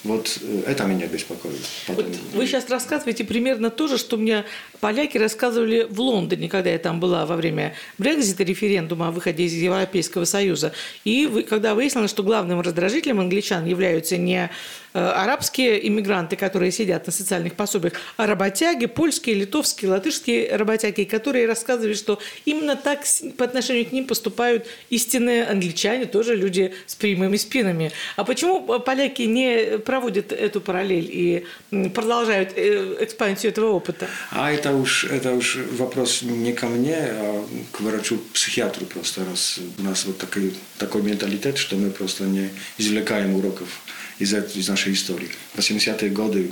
вот 0.04 0.38
э, 0.40 0.62
это 0.68 0.84
меня 0.84 1.08
беспокоит. 1.08 1.60
Вот 1.88 2.06
вы 2.34 2.46
сейчас 2.46 2.70
рассказываете 2.70 3.24
примерно 3.24 3.70
то 3.70 3.88
же, 3.88 3.98
что 3.98 4.16
мне 4.16 4.44
поляки 4.80 5.18
рассказывали 5.18 5.86
в 5.90 6.00
Лондоне, 6.00 6.48
когда 6.48 6.70
я 6.70 6.78
там 6.78 7.00
была 7.00 7.26
во 7.26 7.34
время 7.34 7.74
Брекзита, 7.98 8.44
референдума 8.44 9.08
о 9.08 9.10
выходе 9.10 9.42
из 9.42 9.52
Европейского 9.54 10.24
Союза. 10.24 10.72
И 11.04 11.26
вы, 11.26 11.42
когда 11.42 11.74
выяснилось, 11.74 12.10
что 12.10 12.22
главным 12.22 12.60
раздражителем 12.60 13.18
англичан 13.18 13.66
являются 13.66 14.16
не 14.16 14.50
арабские 14.96 15.86
иммигранты, 15.88 16.36
которые 16.36 16.72
сидят 16.72 17.06
на 17.06 17.12
социальных 17.12 17.54
пособиях, 17.54 17.94
а 18.16 18.26
работяги, 18.26 18.86
польские, 18.86 19.36
литовские, 19.36 19.90
латышские 19.90 20.56
работяги, 20.56 21.04
которые 21.04 21.46
рассказывали, 21.46 21.94
что 21.94 22.18
именно 22.44 22.76
так 22.76 23.00
по 23.36 23.44
отношению 23.44 23.86
к 23.86 23.92
ним 23.92 24.06
поступают 24.06 24.66
истинные 24.90 25.44
англичане, 25.44 26.06
тоже 26.06 26.34
люди 26.34 26.74
с 26.86 26.94
прямыми 26.94 27.36
спинами. 27.36 27.92
А 28.16 28.24
почему 28.24 28.80
поляки 28.80 29.22
не 29.22 29.78
проводят 29.78 30.32
эту 30.32 30.60
параллель 30.60 31.08
и 31.10 31.46
продолжают 31.90 32.52
э, 32.56 32.96
экспансию 33.00 33.52
этого 33.52 33.72
опыта? 33.72 34.06
А 34.30 34.50
это 34.50 34.72
уж, 34.72 35.04
это 35.04 35.32
уж 35.32 35.58
вопрос 35.72 36.22
не 36.22 36.52
ко 36.52 36.66
мне, 36.66 36.96
а 36.96 37.44
к 37.72 37.80
врачу-психиатру 37.80 38.86
просто, 38.86 39.24
раз 39.24 39.58
у 39.78 39.82
нас 39.82 40.04
вот 40.06 40.18
такой, 40.18 40.54
такой 40.78 41.02
менталитет, 41.02 41.58
что 41.58 41.76
мы 41.76 41.90
просто 41.90 42.24
не 42.24 42.50
извлекаем 42.78 43.34
уроков 43.36 43.68
из, 44.18 44.32
из 44.32 44.68
нашей 44.68 44.92
истории. 44.92 45.28
В 45.54 45.58
80-е 45.58 46.10
годы, 46.10 46.50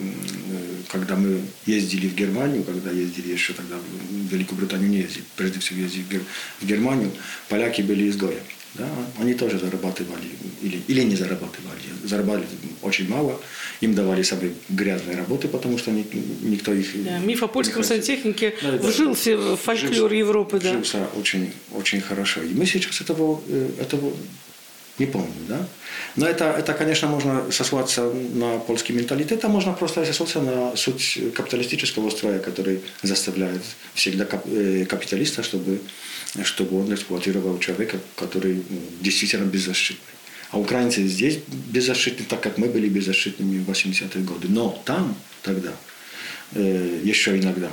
когда 0.88 1.16
мы 1.16 1.40
ездили 1.66 2.08
в 2.08 2.14
Германию, 2.14 2.62
когда 2.62 2.90
ездили 2.90 3.32
еще 3.32 3.52
тогда 3.52 3.76
в 3.76 4.32
Великобританию 4.32 4.88
не 4.88 4.98
ездили, 4.98 5.24
прежде 5.36 5.60
всего 5.60 5.80
ездили 5.80 6.22
в 6.60 6.66
Германию, 6.66 7.10
поляки 7.48 7.82
были 7.82 8.08
изгоями. 8.08 8.40
Да, 8.74 8.88
они 9.20 9.34
тоже 9.34 9.56
зарабатывали 9.60 10.26
или, 10.60 10.82
или 10.88 11.02
не 11.02 11.14
зарабатывали. 11.14 11.78
Зарабатывали 12.02 12.48
очень 12.82 13.08
мало. 13.08 13.40
Им 13.80 13.94
давали 13.94 14.22
самые 14.22 14.52
грязные 14.68 15.16
работы, 15.16 15.46
потому 15.46 15.78
что 15.78 15.92
ни, 15.92 16.04
никто 16.42 16.74
их... 16.74 17.04
Да, 17.04 17.18
миф 17.18 17.44
о 17.44 17.46
польском 17.46 17.84
сантехнике 17.84 18.52
да, 18.60 18.72
вжился 18.72 19.36
да, 19.36 19.54
в 19.54 19.56
фольклор 19.56 19.92
жился, 19.94 20.14
Европы. 20.14 20.58
Да. 20.58 20.70
Вжился 20.70 21.06
очень, 21.16 21.52
очень 21.70 22.00
хорошо. 22.00 22.42
И 22.42 22.52
мы 22.52 22.66
сейчас 22.66 23.00
этого, 23.00 23.40
э, 23.46 23.70
этого 23.80 24.12
не 24.98 25.06
помню, 25.06 25.34
да? 25.48 25.66
Но 26.16 26.26
это, 26.26 26.44
это, 26.44 26.72
конечно, 26.72 27.08
можно 27.08 27.50
сослаться 27.50 28.02
на 28.02 28.58
польский 28.58 28.94
менталитет, 28.94 29.44
а 29.44 29.48
можно 29.48 29.72
просто 29.72 30.04
сослаться 30.04 30.40
на 30.40 30.76
суть 30.76 31.18
капиталистического 31.34 32.10
строя, 32.10 32.38
который 32.38 32.80
заставляет 33.02 33.62
всегда 33.94 34.26
э, 34.46 34.84
капиталиста, 34.88 35.42
чтобы, 35.42 35.80
чтобы 36.44 36.80
он 36.80 36.94
эксплуатировал 36.94 37.58
человека, 37.58 37.98
который 38.14 38.62
ну, 38.70 38.80
действительно 39.00 39.44
беззащитный. 39.44 40.14
А 40.50 40.58
украинцы 40.58 41.04
здесь 41.08 41.38
беззащитны, 41.48 42.24
так 42.28 42.40
как 42.40 42.58
мы 42.58 42.68
были 42.68 42.88
беззащитными 42.88 43.58
в 43.64 43.68
80-е 43.68 44.22
годы. 44.22 44.46
Но 44.48 44.80
там 44.84 45.16
тогда 45.42 45.72
э, 46.52 47.00
еще 47.02 47.36
иногда 47.36 47.70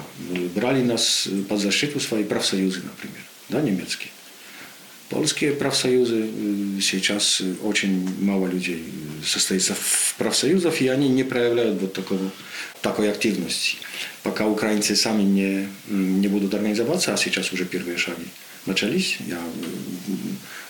брали 0.55 0.81
нас 0.81 1.27
под 1.47 1.59
защиту 1.59 1.99
свои 1.99 2.23
профсоюзы, 2.23 2.81
например, 2.83 3.23
да, 3.49 3.61
немецкие. 3.61 4.09
Польские 5.11 5.51
профсоюзы, 5.51 6.29
сейчас 6.81 7.41
очень 7.63 8.09
мало 8.21 8.47
людей 8.47 8.81
состоится 9.25 9.75
в 9.75 10.15
профсоюзах, 10.17 10.81
и 10.81 10.87
они 10.87 11.09
не 11.09 11.25
проявляют 11.25 11.81
вот 11.81 11.91
такого, 11.91 12.31
такой 12.81 13.11
активности. 13.11 13.75
Пока 14.23 14.47
украинцы 14.47 14.95
сами 14.95 15.23
не, 15.23 15.67
не 15.89 16.29
будут 16.29 16.53
организоваться, 16.53 17.13
а 17.13 17.17
сейчас 17.17 17.51
уже 17.51 17.65
первые 17.65 17.97
шаги 17.97 18.23
начались, 18.65 19.17
я, 19.27 19.37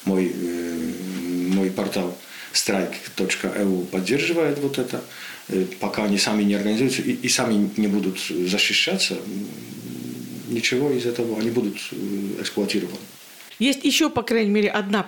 мой, 0.06 0.34
мой 1.54 1.70
портал 1.70 2.18
strike.eu 2.52 3.86
поддерживает 3.86 4.58
вот 4.58 4.80
это. 4.80 5.04
Пока 5.80 6.06
они 6.06 6.18
сами 6.18 6.42
не 6.42 6.56
организуются 6.56 7.04
и, 7.04 7.12
и 7.12 7.30
сами 7.30 7.70
не 7.78 7.88
будут 7.88 8.18
защищаться, 8.20 9.18
ничего 10.50 10.92
из 10.92 11.06
этого, 11.06 11.40
они 11.40 11.52
будут 11.52 11.78
эксплуатированы. 12.40 12.98
Есть 13.62 13.84
еще, 13.84 14.10
по 14.10 14.24
крайней 14.24 14.50
мере, 14.50 14.72
одна 14.72 15.06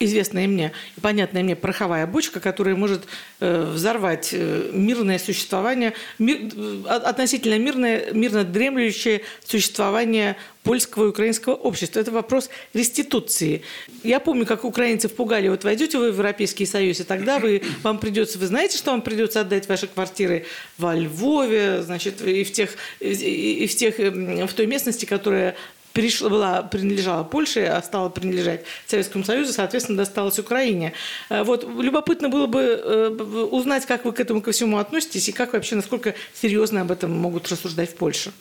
известная 0.00 0.48
мне 0.48 0.72
и 0.96 1.00
понятная 1.00 1.44
мне 1.44 1.54
пороховая 1.54 2.04
бочка, 2.08 2.40
которая 2.40 2.74
может 2.74 3.04
э, 3.38 3.70
взорвать 3.72 4.30
э, 4.32 4.70
мирное 4.72 5.20
существование, 5.20 5.92
мир, 6.18 6.50
э, 6.52 6.82
относительно 6.88 7.60
мирное, 7.60 8.12
мирно 8.12 8.42
дремлющее 8.42 9.22
существование 9.44 10.36
польского 10.64 11.04
и 11.04 11.08
украинского 11.10 11.54
общества. 11.54 12.00
Это 12.00 12.10
вопрос 12.10 12.50
реституции. 12.74 13.62
Я 14.02 14.18
помню, 14.18 14.46
как 14.46 14.64
украинцев 14.64 15.14
пугали, 15.14 15.46
вот 15.46 15.62
войдете 15.62 15.98
вы 15.98 16.10
в 16.10 16.14
Европейский 16.16 16.66
Союз, 16.66 16.98
и 16.98 17.04
тогда 17.04 17.38
вы, 17.38 17.62
вам 17.84 18.00
придется, 18.00 18.36
вы 18.40 18.46
знаете, 18.46 18.78
что 18.78 18.90
вам 18.90 19.02
придется 19.02 19.42
отдать 19.42 19.68
ваши 19.68 19.86
квартиры 19.86 20.44
во 20.76 20.96
Львове, 20.96 21.82
значит, 21.82 22.20
и 22.20 22.42
в 22.42 22.50
тех, 22.50 22.74
и 22.98 23.68
в 23.68 23.76
тех, 23.76 24.00
эм, 24.00 24.48
в 24.48 24.52
той 24.54 24.66
местности, 24.66 25.04
которая 25.04 25.54
перешла, 25.92 26.28
была, 26.28 26.62
принадлежала 26.62 27.24
Польше, 27.24 27.60
а 27.64 27.82
стала 27.82 28.08
принадлежать 28.08 28.64
Советскому 28.86 29.24
Союзу, 29.24 29.52
соответственно, 29.52 29.98
досталась 29.98 30.38
Украине. 30.38 30.92
Э, 31.30 31.42
вот, 31.42 31.64
любопытно 31.64 32.28
было 32.28 32.46
бы 32.46 32.60
э, 32.60 33.08
узнать, 33.50 33.86
как 33.86 34.04
вы 34.04 34.12
к 34.12 34.20
этому 34.20 34.40
ко 34.40 34.52
всему 34.52 34.78
относитесь 34.78 35.28
и 35.28 35.32
как 35.32 35.52
вообще, 35.52 35.76
насколько 35.76 36.14
серьезно 36.34 36.80
об 36.82 36.90
этом 36.90 37.10
могут 37.12 37.50
рассуждать 37.50 37.90
в 37.90 37.94
Польше. 37.94 38.32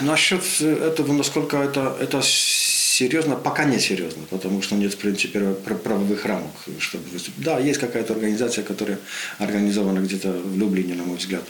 Насчет 0.00 0.42
этого, 0.60 1.12
насколько 1.12 1.56
это, 1.56 1.96
это 2.00 2.22
серьезно, 2.22 3.36
пока 3.36 3.64
не 3.64 3.78
серьезно, 3.78 4.22
потому 4.30 4.62
что 4.62 4.74
нет, 4.74 4.94
в 4.94 4.96
принципе, 4.96 5.40
правовых 5.84 6.24
рамок, 6.26 6.54
чтобы. 6.78 7.04
Да, 7.36 7.58
есть 7.58 7.78
какая-то 7.78 8.12
организация, 8.12 8.64
которая 8.64 8.98
организована 9.38 10.00
где-то 10.00 10.30
в 10.30 10.58
Люблине, 10.58 10.94
на 10.94 11.04
мой 11.04 11.16
взгляд. 11.16 11.44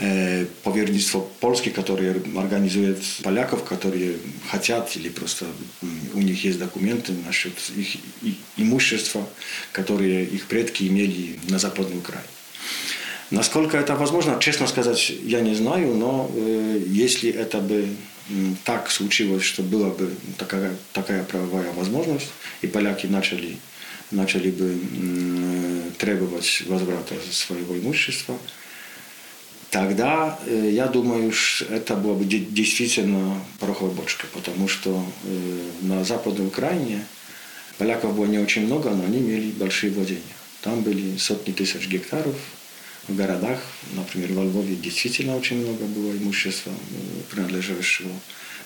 E, 0.00 0.46
powiernictwo 0.62 1.20
polskie, 1.40 1.70
które 1.70 2.14
organizuje 2.34 2.94
Polaków, 3.22 3.62
którzy 3.62 4.18
chcą, 4.52 4.82
или 4.96 5.10
просто 5.10 5.46
у 6.14 6.20
них 6.20 6.44
есть 6.44 6.58
документы 6.58 7.12
насчет 7.26 7.52
их 7.76 7.96
имущества, 8.56 9.26
которые 9.72 10.24
их 10.24 10.46
предки 10.46 10.84
имели 10.84 11.38
на 11.50 11.58
Западной 11.58 11.98
Украине. 11.98 12.28
Насколько 13.30 13.76
это 13.78 13.94
возможно, 13.96 14.38
честно 14.40 14.66
сказать, 14.66 15.12
я 15.24 15.40
не 15.40 15.54
знаю, 15.54 15.94
но 15.94 16.30
э, 16.34 16.82
если 16.86 17.30
это 17.30 17.58
бы 17.58 17.88
так 18.64 18.90
случилось, 18.90 19.42
что 19.42 19.62
была 19.62 19.88
бы 19.88 20.10
такая, 20.38 20.70
такая 20.92 21.22
правовая 21.24 21.70
возможность, 21.72 22.28
и 22.62 22.66
поляки 22.66 23.06
начали, 23.06 23.56
начали 24.10 24.50
бы 24.50 24.74
э, 24.74 25.90
требовать 25.98 26.62
возврата 26.66 27.14
своего 27.30 27.76
имущества, 27.76 28.38
тогда 29.72 30.38
э, 30.46 30.70
я 30.70 30.86
думаю, 30.86 31.32
это 31.70 31.96
было 31.96 32.14
бы 32.14 32.24
действительно 32.26 33.40
пороховая 33.58 33.94
бочка, 33.94 34.26
потому 34.34 34.68
что 34.68 35.02
э, 35.24 35.62
на 35.80 36.04
Западной 36.04 36.46
Украине 36.46 37.04
поляков 37.78 38.14
было 38.14 38.26
не 38.26 38.38
очень 38.38 38.66
много, 38.66 38.90
но 38.90 39.04
они 39.04 39.18
имели 39.18 39.50
большие 39.50 39.90
владения. 39.90 40.36
Там 40.60 40.82
были 40.82 41.16
сотни 41.16 41.52
тысяч 41.52 41.88
гектаров, 41.88 42.36
в 43.08 43.16
городах, 43.16 43.58
например, 43.94 44.34
во 44.34 44.44
Львове 44.44 44.76
действительно 44.76 45.36
очень 45.36 45.56
много 45.56 45.84
было 45.86 46.12
имущества, 46.12 46.70
э, 46.70 47.22
принадлежащего 47.30 48.12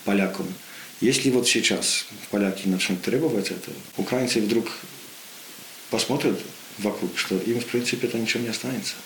полякам. 0.05 0.53
Если 1.01 1.31
вот 1.31 1.47
сейчас 1.47 2.07
поляки 2.31 2.67
начнут 2.67 3.01
требовать 3.03 3.53
это, 3.53 3.71
украинцы 3.97 4.41
вдруг 4.41 4.67
посмотрят 5.89 6.41
вокруг, 6.79 7.17
что 7.17 7.37
им, 7.39 7.61
в 7.61 7.67
принципе, 7.67 8.09
это 8.09 8.19
ничего 8.19 8.43
не 8.43 8.49
останется. 8.49 8.97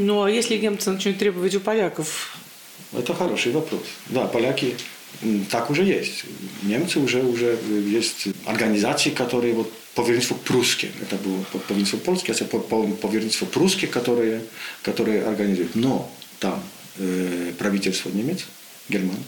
Ну, 0.00 0.22
а 0.22 0.30
если 0.30 0.56
немцы 0.56 0.90
начнут 0.90 1.18
требовать 1.18 1.54
у 1.54 1.60
поляков? 1.60 2.38
Это 2.92 3.12
хороший 3.14 3.52
вопрос. 3.52 3.82
Да, 4.08 4.26
поляки, 4.26 4.74
Так 5.50 5.70
уже 5.70 5.84
есть. 5.84 6.24
Немцы 6.62 6.98
уже, 6.98 7.22
уже 7.22 7.58
есть 7.68 8.28
организации, 8.46 9.10
которые 9.10 9.52
вот 9.54 9.70
поверенство 9.94 10.34
прусские. 10.34 10.90
Это 11.02 11.16
было 11.16 11.42
поверенство 11.68 11.98
польское, 11.98 12.34
это 12.34 12.44
поверенство 12.46 13.44
прусские, 13.44 13.90
которые, 13.90 14.42
которые 14.82 15.24
организуют. 15.24 15.74
Но 15.74 16.10
там 16.38 16.62
э, 16.96 17.52
правительство 17.58 18.08
немец, 18.08 18.46
Германии, 18.88 19.24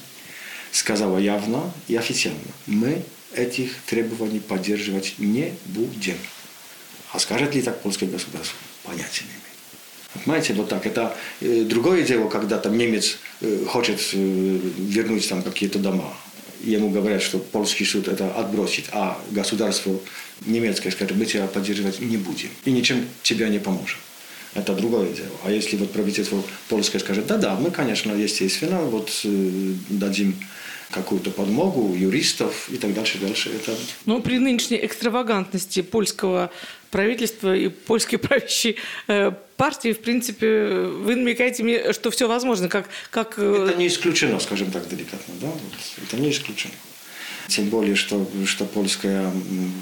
сказала 0.71 1.19
явно 1.19 1.71
и 1.89 1.97
официально, 1.97 2.41
мы 2.67 3.03
этих 3.35 3.75
требований 3.87 4.41
поддерживать 4.41 5.15
не 5.19 5.53
будем. 5.67 6.17
А 7.13 7.19
скажет 7.19 7.55
ли 7.55 7.61
так 7.61 7.83
польское 7.83 8.09
государство? 8.09 8.57
Понятия 8.85 9.25
не 9.25 9.31
имею. 9.31 9.42
Понимаете, 10.15 10.55
вот 10.55 10.69
так. 10.69 10.87
Это 10.87 11.17
э, 11.41 11.65
другое 11.65 12.03
дело, 12.03 12.29
когда 12.29 12.59
там 12.59 12.77
немец 12.77 13.19
э, 13.41 13.65
хочет 13.67 14.01
э, 14.13 14.59
вернуть 14.79 15.29
там 15.29 15.43
какие-то 15.43 15.79
дома. 15.79 16.15
Ему 16.63 16.91
говорят, 16.91 17.23
что 17.23 17.39
польский 17.39 17.85
суд 17.87 18.09
это 18.09 18.33
отбросит, 18.35 18.85
а 18.93 19.21
государство 19.31 19.99
немецкое 20.47 20.93
скажет, 20.93 21.17
мы 21.17 21.25
тебя 21.25 21.47
поддерживать 21.47 22.01
не 22.01 22.17
будем. 22.17 22.51
И 22.65 22.71
ничем 22.71 23.05
тебя 23.23 23.49
не 23.49 23.59
поможем. 23.59 23.99
Это 24.55 24.75
другое 24.75 25.13
дело. 25.13 25.31
А 25.45 25.51
если 25.51 25.77
вот 25.77 25.91
правительство 25.93 26.43
польское 26.69 27.01
скажет, 27.01 27.27
да-да, 27.27 27.57
мы, 27.57 27.71
конечно, 27.71 28.13
естественно, 28.13 28.83
вот 28.83 29.11
дадим 29.89 30.37
какую-то 30.93 31.31
подмогу 31.31 31.95
юристов 31.95 32.69
и 32.71 32.77
так 32.77 32.95
дальше, 32.95 33.19
дальше. 33.19 33.51
Это... 33.51 33.77
Но 34.05 34.21
при 34.21 34.39
нынешней 34.39 34.85
экстравагантности 34.85 35.83
польского 35.83 36.51
правительства 36.91 37.57
и 37.57 37.69
польской 37.69 38.19
правящей 38.19 38.77
э, 39.09 39.33
партии, 39.63 39.93
в 39.93 40.01
принципе, 40.01 40.49
вы 41.07 41.15
намекаете 41.15 41.63
мне, 41.63 41.93
что 41.93 42.11
все 42.11 42.27
возможно. 42.27 42.69
Как, 42.69 42.89
как... 43.13 43.35
Э, 43.37 43.69
это 43.69 43.79
не 43.79 43.87
исключено, 43.87 44.41
скажем 44.41 44.73
так, 44.73 44.89
деликатно. 44.89 45.35
Да? 45.41 45.47
Вот, 45.47 45.73
это 46.03 46.17
не 46.17 46.31
исключено. 46.33 46.75
Тем 47.47 47.69
более, 47.69 47.95
что, 47.95 48.29
что 48.45 48.65
польская 48.65 49.31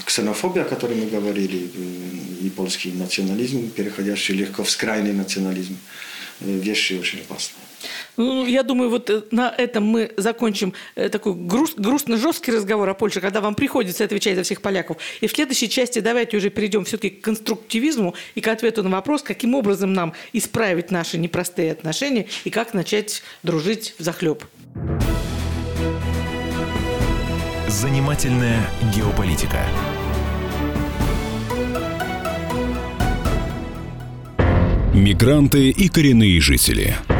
ксенофобия, 0.04 0.64
о 0.64 0.66
которой 0.66 0.96
мы 0.96 1.06
говорили, 1.06 1.70
э, 1.74 2.46
и 2.46 2.50
польский 2.50 2.92
национализм, 2.92 3.70
переходящий 3.70 4.34
легко 4.34 4.64
в 4.64 4.70
скрайный 4.70 5.14
национализм, 5.14 5.78
вещи 6.40 6.92
очень 7.00 7.20
опасные. 7.20 7.64
Ну, 8.20 8.44
я 8.44 8.62
думаю, 8.62 8.90
вот 8.90 9.08
э, 9.08 9.22
на 9.30 9.48
этом 9.48 9.84
мы 9.84 10.12
закончим 10.18 10.74
э, 10.94 11.08
такой 11.08 11.32
груст, 11.32 11.78
грустно-жесткий 11.78 12.52
разговор 12.52 12.86
о 12.90 12.92
Польше, 12.92 13.22
когда 13.22 13.40
вам 13.40 13.54
приходится 13.54 14.04
отвечать 14.04 14.36
за 14.36 14.42
всех 14.42 14.60
поляков. 14.60 14.98
И 15.22 15.26
в 15.26 15.32
следующей 15.32 15.70
части 15.70 16.00
давайте 16.00 16.36
уже 16.36 16.50
перейдем 16.50 16.84
все-таки 16.84 17.16
к 17.16 17.22
конструктивизму 17.22 18.14
и 18.34 18.42
к 18.42 18.48
ответу 18.48 18.82
на 18.82 18.90
вопрос, 18.90 19.22
каким 19.22 19.54
образом 19.54 19.94
нам 19.94 20.12
исправить 20.34 20.90
наши 20.90 21.16
непростые 21.16 21.72
отношения 21.72 22.26
и 22.44 22.50
как 22.50 22.74
начать 22.74 23.22
дружить 23.42 23.94
в 23.98 24.02
захлеб. 24.02 24.44
Занимательная 27.68 28.68
геополитика. 28.94 29.64
Мигранты 34.92 35.70
и 35.70 35.88
коренные 35.88 36.38
жители– 36.42 36.94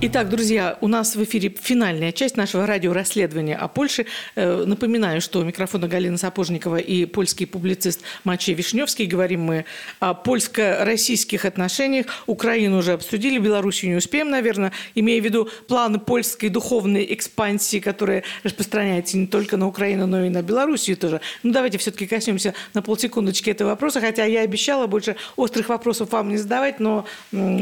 Итак, 0.00 0.28
друзья, 0.28 0.78
у 0.80 0.86
нас 0.86 1.16
в 1.16 1.24
эфире 1.24 1.52
финальная 1.60 2.12
часть 2.12 2.36
нашего 2.36 2.66
радиорасследования 2.66 3.56
о 3.56 3.66
Польше. 3.66 4.06
Э, 4.36 4.62
напоминаю, 4.64 5.20
что 5.20 5.40
у 5.40 5.42
микрофона 5.42 5.88
Галина 5.88 6.16
Сапожникова 6.16 6.76
и 6.76 7.04
польский 7.04 7.48
публицист 7.48 8.02
Мачей 8.22 8.54
Вишневский. 8.54 9.06
Говорим 9.06 9.42
мы 9.42 9.64
о 9.98 10.14
польско-российских 10.14 11.44
отношениях. 11.44 12.06
Украину 12.26 12.78
уже 12.78 12.92
обсудили, 12.92 13.40
Белоруссию 13.40 13.90
не 13.90 13.96
успеем, 13.96 14.30
наверное, 14.30 14.70
имея 14.94 15.20
в 15.20 15.24
виду 15.24 15.48
планы 15.66 15.98
польской 15.98 16.48
духовной 16.48 17.04
экспансии, 17.12 17.80
которая 17.80 18.22
распространяется 18.44 19.18
не 19.18 19.26
только 19.26 19.56
на 19.56 19.66
Украину, 19.66 20.06
но 20.06 20.24
и 20.24 20.28
на 20.28 20.42
Белоруссию 20.42 20.96
тоже. 20.96 21.20
Ну, 21.42 21.52
давайте 21.52 21.78
все-таки 21.78 22.06
коснемся 22.06 22.54
на 22.72 22.82
полсекундочки 22.82 23.50
этого 23.50 23.70
вопроса, 23.70 24.00
хотя 24.00 24.24
я 24.26 24.42
обещала 24.42 24.86
больше 24.86 25.16
острых 25.34 25.70
вопросов 25.70 26.12
вам 26.12 26.28
не 26.28 26.36
задавать, 26.36 26.78
но 26.78 27.04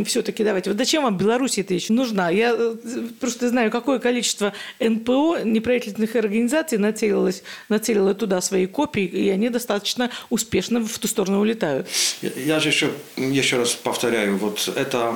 все-таки 0.04 0.44
давайте. 0.44 0.68
Вот 0.68 0.78
зачем 0.78 1.04
вам 1.04 1.16
Беларусь 1.16 1.56
это 1.56 1.72
еще 1.72 1.94
нужна? 1.94 2.25
Я 2.30 2.54
э, 2.56 2.74
просто 3.20 3.48
знаю, 3.48 3.70
какое 3.70 3.98
количество 3.98 4.52
НПО, 4.80 5.40
неправительственных 5.44 6.14
организаций 6.16 6.78
нацелилось, 6.78 7.42
нацелило 7.68 8.14
туда 8.14 8.40
свои 8.40 8.66
копии, 8.66 9.04
и 9.04 9.28
они 9.30 9.48
достаточно 9.48 10.10
успешно 10.30 10.80
в 10.80 10.98
ту 10.98 11.08
сторону 11.08 11.40
улетают. 11.40 11.88
Я, 12.22 12.60
же 12.60 12.68
еще, 12.68 12.90
еще 13.16 13.58
раз 13.58 13.72
повторяю, 13.72 14.36
вот 14.36 14.68
это, 14.74 15.14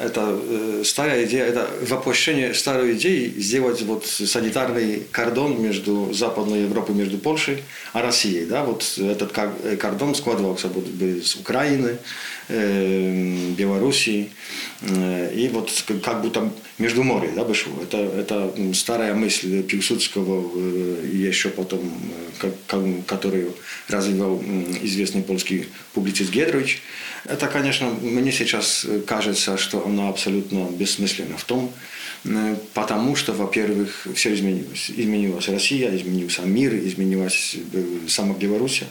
это 0.00 0.38
э, 0.48 0.82
старая 0.84 1.24
идея, 1.24 1.44
это 1.44 1.68
воплощение 1.88 2.54
старой 2.54 2.94
идеи 2.94 3.28
сделать 3.36 3.82
вот 3.82 4.06
санитарный 4.06 5.02
кордон 5.10 5.60
между 5.60 6.12
Западной 6.12 6.62
Европой, 6.62 6.94
между 6.94 7.18
Польшей 7.18 7.62
и 7.94 7.98
Россией. 7.98 8.46
Да? 8.46 8.64
Вот 8.64 8.98
этот 8.98 9.32
кордон 9.80 10.14
складывался 10.14 10.68
бы 10.68 11.22
с 11.22 11.34
Украины, 11.36 11.98
э, 12.48 13.50
Белоруссии, 13.56 14.30
и 14.82 15.50
вот 15.52 15.70
как 16.02 16.22
будто 16.22 16.50
между 16.78 17.04
море 17.04 17.30
да, 17.34 17.44
вышло. 17.44 17.72
Это, 17.82 17.98
это 17.98 18.52
старая 18.74 19.14
мысль 19.14 19.62
Пилсудского 19.62 20.50
э, 20.56 21.06
еще 21.12 21.48
потом, 21.50 21.80
э, 22.42 23.02
которую 23.06 23.54
развивал 23.88 24.42
известный 24.82 25.22
польский 25.22 25.68
публицист 25.92 26.30
Гедрович. 26.30 26.82
Это, 27.24 27.46
конечно, 27.46 27.88
мне 27.88 28.32
сейчас 28.32 28.86
кажется, 29.06 29.56
что 29.56 29.86
она 29.86 30.08
абсолютно 30.08 30.68
бессмысленна 30.70 31.36
в 31.36 31.44
том, 31.44 31.72
э, 32.24 32.56
потому 32.74 33.14
что, 33.14 33.32
во-первых, 33.32 34.08
все 34.14 34.34
изменилось. 34.34 34.90
Изменилась 34.90 35.48
Россия, 35.48 35.94
изменился 35.96 36.42
мир, 36.42 36.74
изменилась 36.74 37.56
сама 38.08 38.34
Белоруссия. 38.34 38.86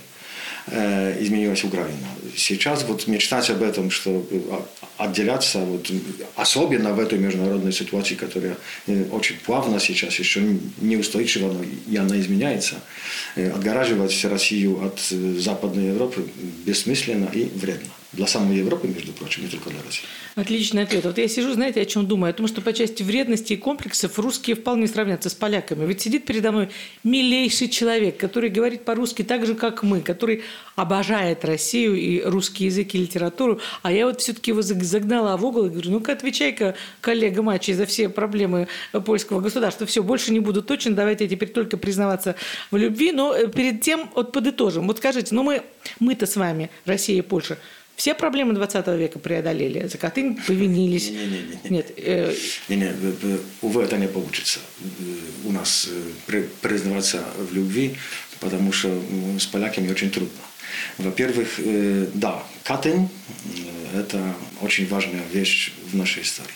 Э, 0.68 1.22
изменилась 1.22 1.64
Украина. 1.64 2.08
Сейчас 2.38 2.86
вот 2.88 3.08
мечтать 3.08 3.50
об 3.50 3.62
этом, 3.62 3.92
что 3.92 4.26
отделяться, 4.98 5.60
вот, 5.60 5.92
особенно 6.36 6.94
в 6.94 7.00
этой 7.00 7.20
международной 7.20 7.74
ситуации, 7.74 8.16
которая 8.16 8.56
э, 8.88 9.04
очень 9.12 9.36
плавно 9.46 9.80
сейчас, 9.80 10.18
еще 10.20 10.42
неустойчиво, 10.80 11.52
но 11.52 11.62
и 11.90 11.98
она 11.98 12.18
изменяется, 12.18 12.76
э, 13.36 13.50
отгораживать 13.52 14.24
Россию 14.24 14.86
от 14.86 15.00
Западной 15.00 15.88
Европы 15.88 16.26
бессмысленно 16.66 17.30
и 17.34 17.50
вредно. 17.56 17.90
Для 18.14 18.28
самой 18.28 18.58
Европы, 18.58 18.88
между 18.88 19.12
прочим, 19.12 19.44
не 19.44 19.50
только 19.50 19.72
для 19.72 19.82
России. 19.82 20.06
Отличный 20.36 20.84
ответ. 20.84 21.04
Вот 21.04 21.18
я 21.18 21.28
сижу, 21.28 21.52
знаете, 21.54 21.82
о 21.82 21.86
чем 21.86 22.06
думаю? 22.06 22.30
О 22.30 22.34
том, 22.34 22.48
что 22.48 22.62
по 22.62 22.72
части 22.72 23.02
вредности 23.02 23.54
и 23.54 23.58
комплексов 23.58 24.20
русские 24.20 24.56
вполне 24.56 24.88
сравнятся 24.88 25.30
с 25.30 25.34
поляками. 25.34 25.86
Ведь 25.88 26.02
сидит 26.02 26.26
передо 26.26 26.52
мной 26.52 26.70
милейший 27.04 27.70
человек, 27.70 28.18
который 28.18 28.52
говорит 28.52 28.86
по-русски 28.86 29.24
так 29.24 29.48
же, 29.48 29.56
как 29.56 29.82
мы, 29.82 30.02
который 30.02 30.44
обожает 30.76 31.44
Россию 31.44 31.96
и 31.96 32.22
русский 32.22 32.66
язык 32.66 32.94
и 32.94 33.00
литературу. 33.00 33.60
А 33.82 33.92
я 33.92 34.06
вот 34.06 34.22
все-таки 34.22 34.52
его 34.52 34.62
загнала 34.62 35.36
в 35.36 35.44
угол 35.44 35.66
и 35.66 35.70
говорю, 35.70 35.90
ну-ка 35.90 36.12
отвечай-ка, 36.12 36.76
коллега 37.02 37.42
Мачи, 37.42 37.74
за 37.74 37.88
все 37.88 38.10
проблемы 38.10 38.68
польского 39.06 39.42
государства. 39.42 39.88
Все, 39.88 40.04
больше 40.04 40.32
не 40.32 40.40
буду 40.40 40.62
точно, 40.62 40.94
давайте 40.94 41.28
теперь 41.28 41.50
только 41.50 41.78
признаваться 41.78 42.36
в 42.70 42.78
любви. 42.78 43.12
Но 43.12 43.34
э, 43.34 43.48
перед 43.48 43.82
тем 43.82 44.12
вот 44.14 44.32
подытожим. 44.32 44.86
Вот 44.86 45.00
скажите, 45.00 45.34
ну 45.34 45.42
мы, 45.42 45.64
мы-то 46.00 46.28
с 46.28 46.36
вами, 46.36 46.70
Россия 46.86 47.18
и 47.18 47.22
Польша, 47.22 47.58
все 47.96 48.16
проблемы 48.16 48.54
20 48.54 48.88
века 48.88 49.20
преодолели. 49.20 49.88
За 49.88 49.98
Катынь 49.98 50.36
повинились. 50.36 51.10
Не, 51.10 51.18
не, 51.18 51.42
не, 51.64 51.70
Нет. 51.70 51.92
Э... 51.98 52.36
Не, 52.68 52.76
не, 52.78 52.94
увы, 53.62 53.84
это 53.84 53.98
не 53.98 54.08
получится. 54.08 54.60
У 55.46 55.52
нас 55.52 55.90
э, 56.28 56.44
признаваться 56.62 57.24
в 57.38 57.54
любви, 57.54 57.96
потому 58.40 58.72
что 58.72 58.90
с 59.40 59.46
поляками 59.46 59.92
очень 59.92 60.10
трудно. 60.10 60.42
Во-первых, 60.98 61.60
э, 61.60 62.08
да, 62.14 62.44
Катынь– 62.64 63.10
это 63.96 64.36
очень 64.62 64.88
важная 64.88 65.24
вещь 65.32 65.72
в 65.92 65.96
нашей 65.96 66.24
истории. 66.24 66.50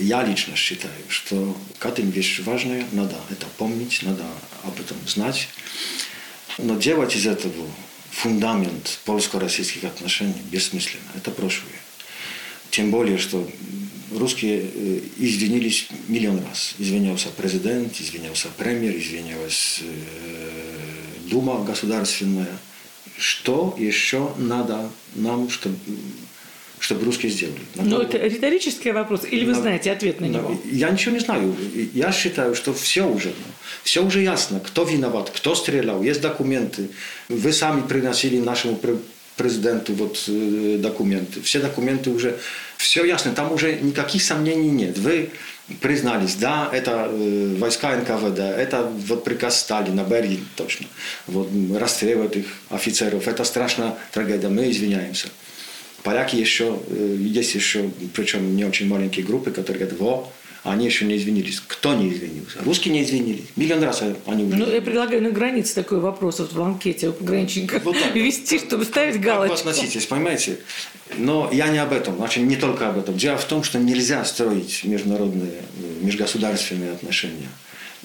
Я 0.00 0.22
лично 0.22 0.54
считаю, 0.54 0.92
что 1.08 1.56
Катынь 1.78 2.10
вещь 2.10 2.40
важная, 2.40 2.84
надо 2.92 3.16
это 3.30 3.46
помнить, 3.56 4.02
надо 4.02 4.24
об 4.64 4.78
этом 4.80 4.96
знать. 5.06 5.48
Но 6.58 6.76
делать 6.76 7.14
из 7.14 7.26
этого 7.26 7.66
фундамент 8.10 9.00
польско-российских 9.04 9.84
отношений 9.84 10.34
бессмысленно. 10.50 11.10
Это 11.14 11.30
прошлое. 11.30 11.80
Тем 12.70 12.90
более, 12.90 13.18
что 13.18 13.48
русские 14.12 14.62
извинились 15.18 15.88
миллион 16.08 16.44
раз. 16.44 16.74
Извинялся 16.78 17.28
президент, 17.30 18.00
извинялся 18.00 18.48
премьер, 18.56 18.96
извинялась 18.96 19.80
Дума 21.30 21.64
государственная. 21.64 22.58
Что 23.18 23.74
еще 23.78 24.34
надо 24.36 24.90
нам, 25.14 25.48
чтобы 25.48 25.76
чтобы 26.86 27.04
русские 27.04 27.32
сделали. 27.32 27.58
Ну, 27.74 28.00
это 28.00 28.16
риторический 28.16 28.92
вопрос, 28.92 29.22
или 29.28 29.44
вы 29.44 29.54
на, 29.54 29.60
знаете 29.60 29.90
ответ 29.90 30.20
на, 30.20 30.26
него? 30.26 30.56
Я 30.70 30.88
ничего 30.90 31.14
не 31.14 31.18
знаю. 31.18 31.56
Я 31.92 32.12
считаю, 32.12 32.54
что 32.54 32.72
все 32.72 33.02
уже, 33.02 33.32
все 33.82 34.04
уже 34.04 34.22
ясно, 34.22 34.60
кто 34.60 34.84
виноват, 34.84 35.30
кто 35.34 35.56
стрелял, 35.56 36.00
есть 36.00 36.20
документы. 36.20 36.90
Вы 37.28 37.52
сами 37.52 37.80
приносили 37.82 38.38
нашему 38.38 38.78
президенту 39.36 39.94
вот 39.94 40.24
э, 40.28 40.76
документы. 40.78 41.42
Все 41.42 41.58
документы 41.58 42.10
уже, 42.10 42.38
все 42.76 43.04
ясно, 43.04 43.32
там 43.32 43.50
уже 43.50 43.72
никаких 43.80 44.22
сомнений 44.22 44.70
нет. 44.70 44.96
Вы 44.96 45.30
признались, 45.80 46.36
да, 46.36 46.70
это 46.72 47.08
э, 47.10 47.56
войска 47.58 47.96
НКВД, 47.96 48.38
это 48.38 48.84
вот 49.08 49.24
приказ 49.24 49.60
Сталина, 49.60 50.02
Берии 50.08 50.38
точно, 50.54 50.86
вот 51.26 51.48
расстреливать 51.76 52.36
их 52.36 52.46
офицеров, 52.70 53.26
это 53.26 53.42
страшная 53.42 53.96
трагедия, 54.12 54.48
мы 54.48 54.70
извиняемся. 54.70 55.28
Поляки 56.06 56.36
еще, 56.36 56.78
э, 56.86 57.16
есть 57.18 57.56
еще, 57.56 57.90
причем 58.14 58.54
не 58.54 58.64
очень 58.64 58.86
маленькие 58.86 59.26
группы, 59.26 59.50
которые 59.50 59.86
говорят, 59.86 59.98
во, 59.98 60.32
они 60.62 60.86
еще 60.86 61.04
не 61.04 61.16
извинились. 61.16 61.60
Кто 61.66 61.94
не 61.94 62.12
извинился? 62.12 62.58
Русские 62.64 62.94
не 62.94 63.02
извинились. 63.02 63.46
Миллион 63.56 63.82
раз 63.82 64.04
они 64.26 64.44
уже. 64.44 64.56
Ну, 64.56 64.70
я 64.70 64.80
предлагаю 64.80 65.20
на 65.20 65.30
границе 65.30 65.74
такой 65.74 65.98
вопрос 65.98 66.38
вот 66.38 66.52
в 66.52 66.62
анкете 66.62 67.08
у 67.08 67.12
пограничников 67.12 67.82
вот 67.82 67.98
так, 68.00 68.14
вести, 68.14 68.60
чтобы 68.60 68.84
ставить 68.84 69.20
галочку. 69.20 69.56
Как 69.56 69.64
вы 69.64 69.70
относитесь, 69.72 70.06
понимаете? 70.06 70.58
Но 71.18 71.50
я 71.52 71.66
не 71.70 71.78
об 71.78 71.92
этом, 71.92 72.16
значит, 72.18 72.44
не 72.44 72.54
только 72.54 72.88
об 72.88 72.98
этом. 72.98 73.16
Дело 73.16 73.36
в 73.36 73.44
том, 73.44 73.64
что 73.64 73.80
нельзя 73.80 74.24
строить 74.24 74.84
международные, 74.84 75.50
э, 75.50 76.04
межгосударственные 76.04 76.92
отношения 76.92 77.48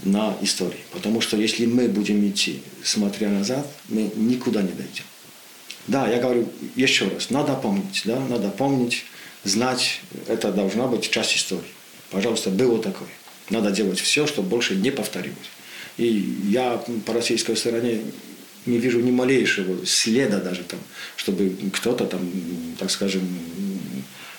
на 0.03 0.35
истории. 0.41 0.81
Потому 0.91 1.21
что 1.21 1.37
если 1.37 1.67
мы 1.67 1.87
будем 1.87 2.27
идти, 2.27 2.63
смотря 2.83 3.29
назад, 3.29 3.67
мы 3.89 4.09
никуда 4.15 4.63
не 4.63 4.71
дойдем. 4.71 5.03
Да, 5.91 6.07
я 6.07 6.19
говорю 6.21 6.47
еще 6.77 7.09
раз, 7.09 7.31
надо 7.31 7.53
помнить, 7.53 8.03
да, 8.05 8.17
надо 8.17 8.47
помнить, 8.47 9.03
знать, 9.43 9.99
это 10.29 10.49
должна 10.49 10.87
быть 10.87 11.09
часть 11.09 11.35
истории. 11.35 11.73
Пожалуйста, 12.11 12.49
было 12.49 12.81
такое. 12.81 13.09
Надо 13.49 13.71
делать 13.71 13.99
все, 13.99 14.25
чтобы 14.25 14.47
больше 14.47 14.75
не 14.75 14.89
повторилось. 14.89 15.51
И 15.97 16.05
я 16.47 16.81
по 17.05 17.11
российской 17.11 17.57
стороне 17.57 18.03
не 18.65 18.77
вижу 18.77 19.01
ни 19.01 19.11
малейшего 19.11 19.85
следа 19.85 20.39
даже 20.39 20.63
там, 20.63 20.79
чтобы 21.17 21.53
кто-то 21.73 22.05
там, 22.05 22.21
так 22.79 22.89
скажем, 22.89 23.27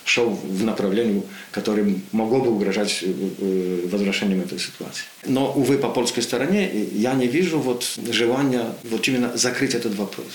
шел 0.06 0.30
в 0.30 0.64
направлении, 0.64 1.22
которым 1.50 2.00
могло 2.12 2.40
бы 2.40 2.50
угрожать 2.50 3.00
э, 3.02 3.12
э, 3.12 3.88
возвращением 3.92 4.40
этой 4.40 4.58
ситуации. 4.58 5.04
Но, 5.26 5.52
увы, 5.52 5.76
по 5.76 5.90
польской 5.90 6.22
стороне 6.22 6.86
я 6.92 7.12
не 7.12 7.26
вижу 7.26 7.58
вот 7.58 7.84
желания 8.10 8.74
вот 8.84 9.06
именно 9.06 9.36
закрыть 9.36 9.74
этот 9.74 9.94
вопрос. 9.96 10.26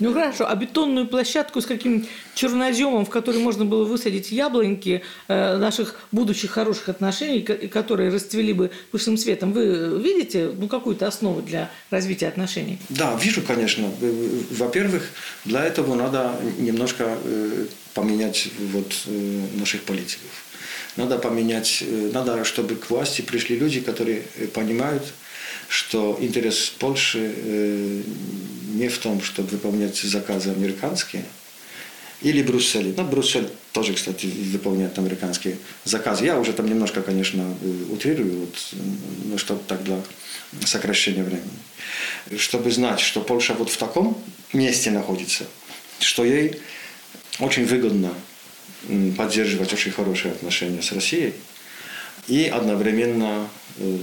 Ну 0.00 0.14
хорошо, 0.14 0.46
а 0.48 0.56
бетонную 0.56 1.06
площадку 1.06 1.60
с 1.60 1.66
каким 1.66 2.06
черноземом, 2.34 3.04
в 3.04 3.10
которой 3.10 3.38
можно 3.38 3.66
было 3.66 3.84
высадить 3.84 4.32
яблоньки 4.32 5.02
э, 5.28 5.56
наших 5.58 5.96
будущих 6.10 6.50
хороших 6.50 6.88
отношений, 6.88 7.42
которые 7.42 8.10
расцвели 8.10 8.54
бы 8.54 8.70
пышным 8.90 9.18
светом, 9.18 9.52
вы 9.52 10.00
видите 10.02 10.50
ну, 10.56 10.68
какую-то 10.68 11.06
основу 11.06 11.42
для 11.42 11.70
развития 11.90 12.28
отношений? 12.28 12.78
Да, 12.88 13.14
вижу, 13.22 13.42
конечно. 13.42 13.90
Во-первых, 14.50 15.02
для 15.44 15.64
этого 15.64 15.94
надо 15.94 16.34
немножко 16.58 17.18
э, 17.22 17.66
поменять 17.92 18.48
вот, 18.72 18.94
э, 19.06 19.40
наших 19.58 19.82
политиков. 19.82 20.30
Надо 20.96 21.18
поменять, 21.18 21.84
э, 21.86 22.10
надо, 22.12 22.44
чтобы 22.44 22.76
к 22.76 22.88
власти 22.88 23.20
пришли 23.20 23.58
люди, 23.58 23.80
которые 23.80 24.22
понимают, 24.54 25.02
что 25.70 26.18
интерес 26.20 26.68
Польши 26.80 27.32
э, 27.36 28.02
не 28.72 28.88
в 28.88 28.98
том, 28.98 29.22
чтобы 29.22 29.50
выполнять 29.50 29.96
заказы 29.96 30.50
американские, 30.50 31.24
или 32.22 32.42
Брюсселе. 32.42 32.92
Ну, 32.96 33.04
Брюссель 33.04 33.48
тоже, 33.70 33.94
кстати, 33.94 34.26
выполняет 34.26 34.98
американские 34.98 35.58
заказы. 35.84 36.24
Я 36.24 36.40
уже 36.40 36.52
там 36.52 36.66
немножко, 36.68 37.02
конечно, 37.02 37.54
э, 37.62 37.84
утрирую, 37.88 38.40
вот, 38.40 38.74
ну, 39.26 39.38
чтобы 39.38 39.60
так 39.68 39.84
для 39.84 40.02
сокращения 40.64 41.22
времени. 41.22 41.48
Чтобы 42.36 42.72
знать, 42.72 42.98
что 42.98 43.20
Польша 43.20 43.54
вот 43.54 43.70
в 43.70 43.76
таком 43.76 44.20
месте 44.52 44.90
находится, 44.90 45.44
что 46.00 46.24
ей 46.24 46.60
очень 47.38 47.64
выгодно 47.64 48.12
поддерживать 49.16 49.72
очень 49.72 49.92
хорошие 49.92 50.32
отношения 50.32 50.82
с 50.82 50.90
Россией 50.90 51.34
и 52.26 52.46
одновременно 52.46 53.48
э, 53.78 53.98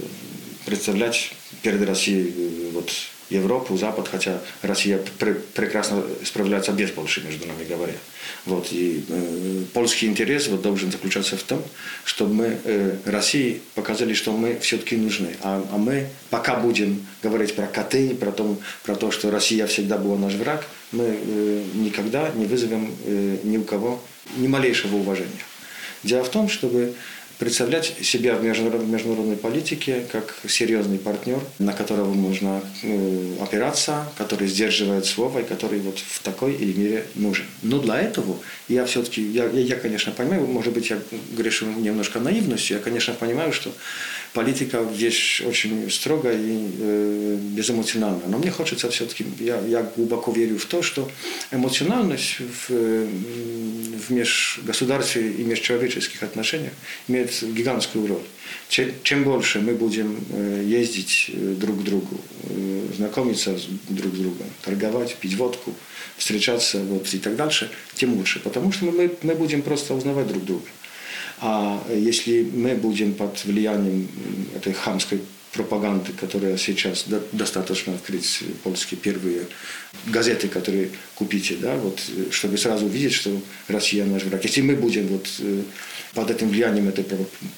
представлять 0.64 1.34
перед 1.62 1.86
Россией 1.86 2.32
э, 2.36 2.70
вот, 2.72 2.90
Европу, 3.30 3.76
Запад, 3.76 4.08
хотя 4.08 4.40
Россия 4.62 5.00
пр 5.18 5.40
прекрасно 5.54 6.02
справляется 6.24 6.72
без 6.72 6.90
Польши, 6.90 7.22
между 7.22 7.46
нами 7.46 7.64
говоря. 7.64 7.94
Вот, 8.46 8.68
и 8.70 9.04
э, 9.08 9.64
польский 9.74 10.08
интерес 10.08 10.48
вот, 10.48 10.62
должен 10.62 10.90
заключаться 10.90 11.36
в 11.36 11.42
том, 11.42 11.62
чтобы 12.04 12.34
мы 12.34 12.58
э, 12.64 12.96
России 13.04 13.60
показали, 13.74 14.14
что 14.14 14.32
мы 14.32 14.58
все-таки 14.60 14.96
нужны. 14.96 15.36
А, 15.42 15.62
а 15.70 15.76
мы 15.76 16.06
пока 16.30 16.56
будем 16.56 17.06
говорить 17.22 17.54
про 17.54 17.66
коты, 17.66 18.14
про 18.14 18.32
то, 18.32 18.56
про 18.84 18.94
то, 18.94 19.10
что 19.10 19.30
Россия 19.30 19.66
всегда 19.66 19.98
была 19.98 20.16
наш 20.16 20.34
враг, 20.34 20.64
мы 20.92 21.04
э, 21.04 21.64
никогда 21.74 22.30
не 22.30 22.46
вызовем 22.46 22.94
э, 23.04 23.38
ни 23.42 23.58
у 23.58 23.64
кого 23.64 24.02
ни 24.36 24.46
малейшего 24.46 24.96
уважения. 24.96 25.44
Дело 26.02 26.24
в 26.24 26.30
том, 26.30 26.48
чтобы 26.48 26.94
представлять 27.38 27.94
себя 28.02 28.34
в 28.34 28.42
международной 28.42 29.36
политике 29.36 30.04
как 30.10 30.34
серьезный 30.48 30.98
партнер, 30.98 31.40
на 31.58 31.72
которого 31.72 32.12
можно 32.12 32.60
э, 32.82 33.36
опираться, 33.40 34.08
который 34.16 34.48
сдерживает 34.48 35.06
слово 35.06 35.40
и 35.40 35.44
который 35.44 35.78
вот 35.80 35.98
в 35.98 36.20
такой 36.22 36.54
или 36.54 36.72
мере 36.72 37.04
нужен. 37.14 37.46
Но 37.62 37.78
для 37.78 38.00
этого 38.00 38.36
я 38.68 38.84
все-таки, 38.86 39.22
я, 39.22 39.48
я, 39.48 39.76
конечно, 39.76 40.12
понимаю, 40.12 40.46
может 40.46 40.72
быть, 40.72 40.90
я 40.90 40.98
грешу 41.30 41.66
немножко 41.66 42.18
наивностью, 42.18 42.76
я, 42.76 42.82
конечно, 42.82 43.14
понимаю, 43.14 43.52
что 43.52 43.72
политика 44.38 44.82
вещь 44.82 45.42
очень 45.44 45.90
строгая 45.90 46.38
и 46.38 46.70
э, 46.78 47.38
безэмоциональная. 47.56 48.28
Но 48.28 48.38
мне 48.38 48.52
хочется 48.52 48.88
все-таки, 48.88 49.26
я, 49.40 49.60
я 49.66 49.82
глубоко 49.96 50.30
верю 50.30 50.58
в 50.58 50.66
то, 50.66 50.80
что 50.80 51.10
эмоциональность 51.50 52.36
в, 52.38 52.70
в 52.70 54.10
межгосударстве 54.10 55.32
и 55.32 55.42
межчеловеческих 55.42 56.22
отношениях 56.22 56.72
имеет 57.08 57.32
гигантскую 57.42 58.06
роль. 58.06 58.26
Чем, 58.68 58.92
чем 59.02 59.24
больше 59.24 59.58
мы 59.58 59.72
будем 59.74 60.16
э, 60.30 60.62
ездить 60.64 61.30
э, 61.34 61.56
друг 61.58 61.80
к 61.80 61.82
другу, 61.82 62.20
э, 62.44 62.86
знакомиться 62.96 63.58
друг 63.88 64.14
с 64.14 64.18
другом, 64.18 64.46
торговать, 64.62 65.16
пить 65.16 65.34
водку, 65.34 65.74
встречаться 66.16 66.78
вот, 66.78 67.12
и 67.12 67.18
так 67.18 67.34
дальше, 67.34 67.70
тем 67.94 68.14
лучше. 68.14 68.38
Потому 68.38 68.70
что 68.70 68.84
мы, 68.84 69.10
мы 69.22 69.34
будем 69.34 69.62
просто 69.62 69.94
узнавать 69.94 70.28
друг 70.28 70.44
друга. 70.44 70.66
А 71.40 71.84
если 71.92 72.42
мы 72.42 72.74
будем 72.74 73.14
под 73.14 73.44
влиянием 73.44 74.08
этой 74.54 74.72
хамской 74.72 75.20
пропаганды, 75.52 76.12
которая 76.12 76.56
сейчас 76.56 77.06
достаточно 77.32 77.94
открыть 77.94 78.42
польские 78.62 79.00
первые 79.00 79.46
газеты, 80.06 80.48
которые 80.48 80.90
купите, 81.14 81.56
да, 81.56 81.76
вот, 81.76 82.00
чтобы 82.30 82.58
сразу 82.58 82.86
увидеть, 82.86 83.12
что 83.12 83.30
Россия 83.66 84.04
наш 84.04 84.24
враг. 84.24 84.44
Если 84.44 84.60
мы 84.60 84.76
будем 84.76 85.06
вот 85.06 85.28
под 86.14 86.30
этим 86.30 86.48
влиянием 86.48 86.88
этой 86.88 87.04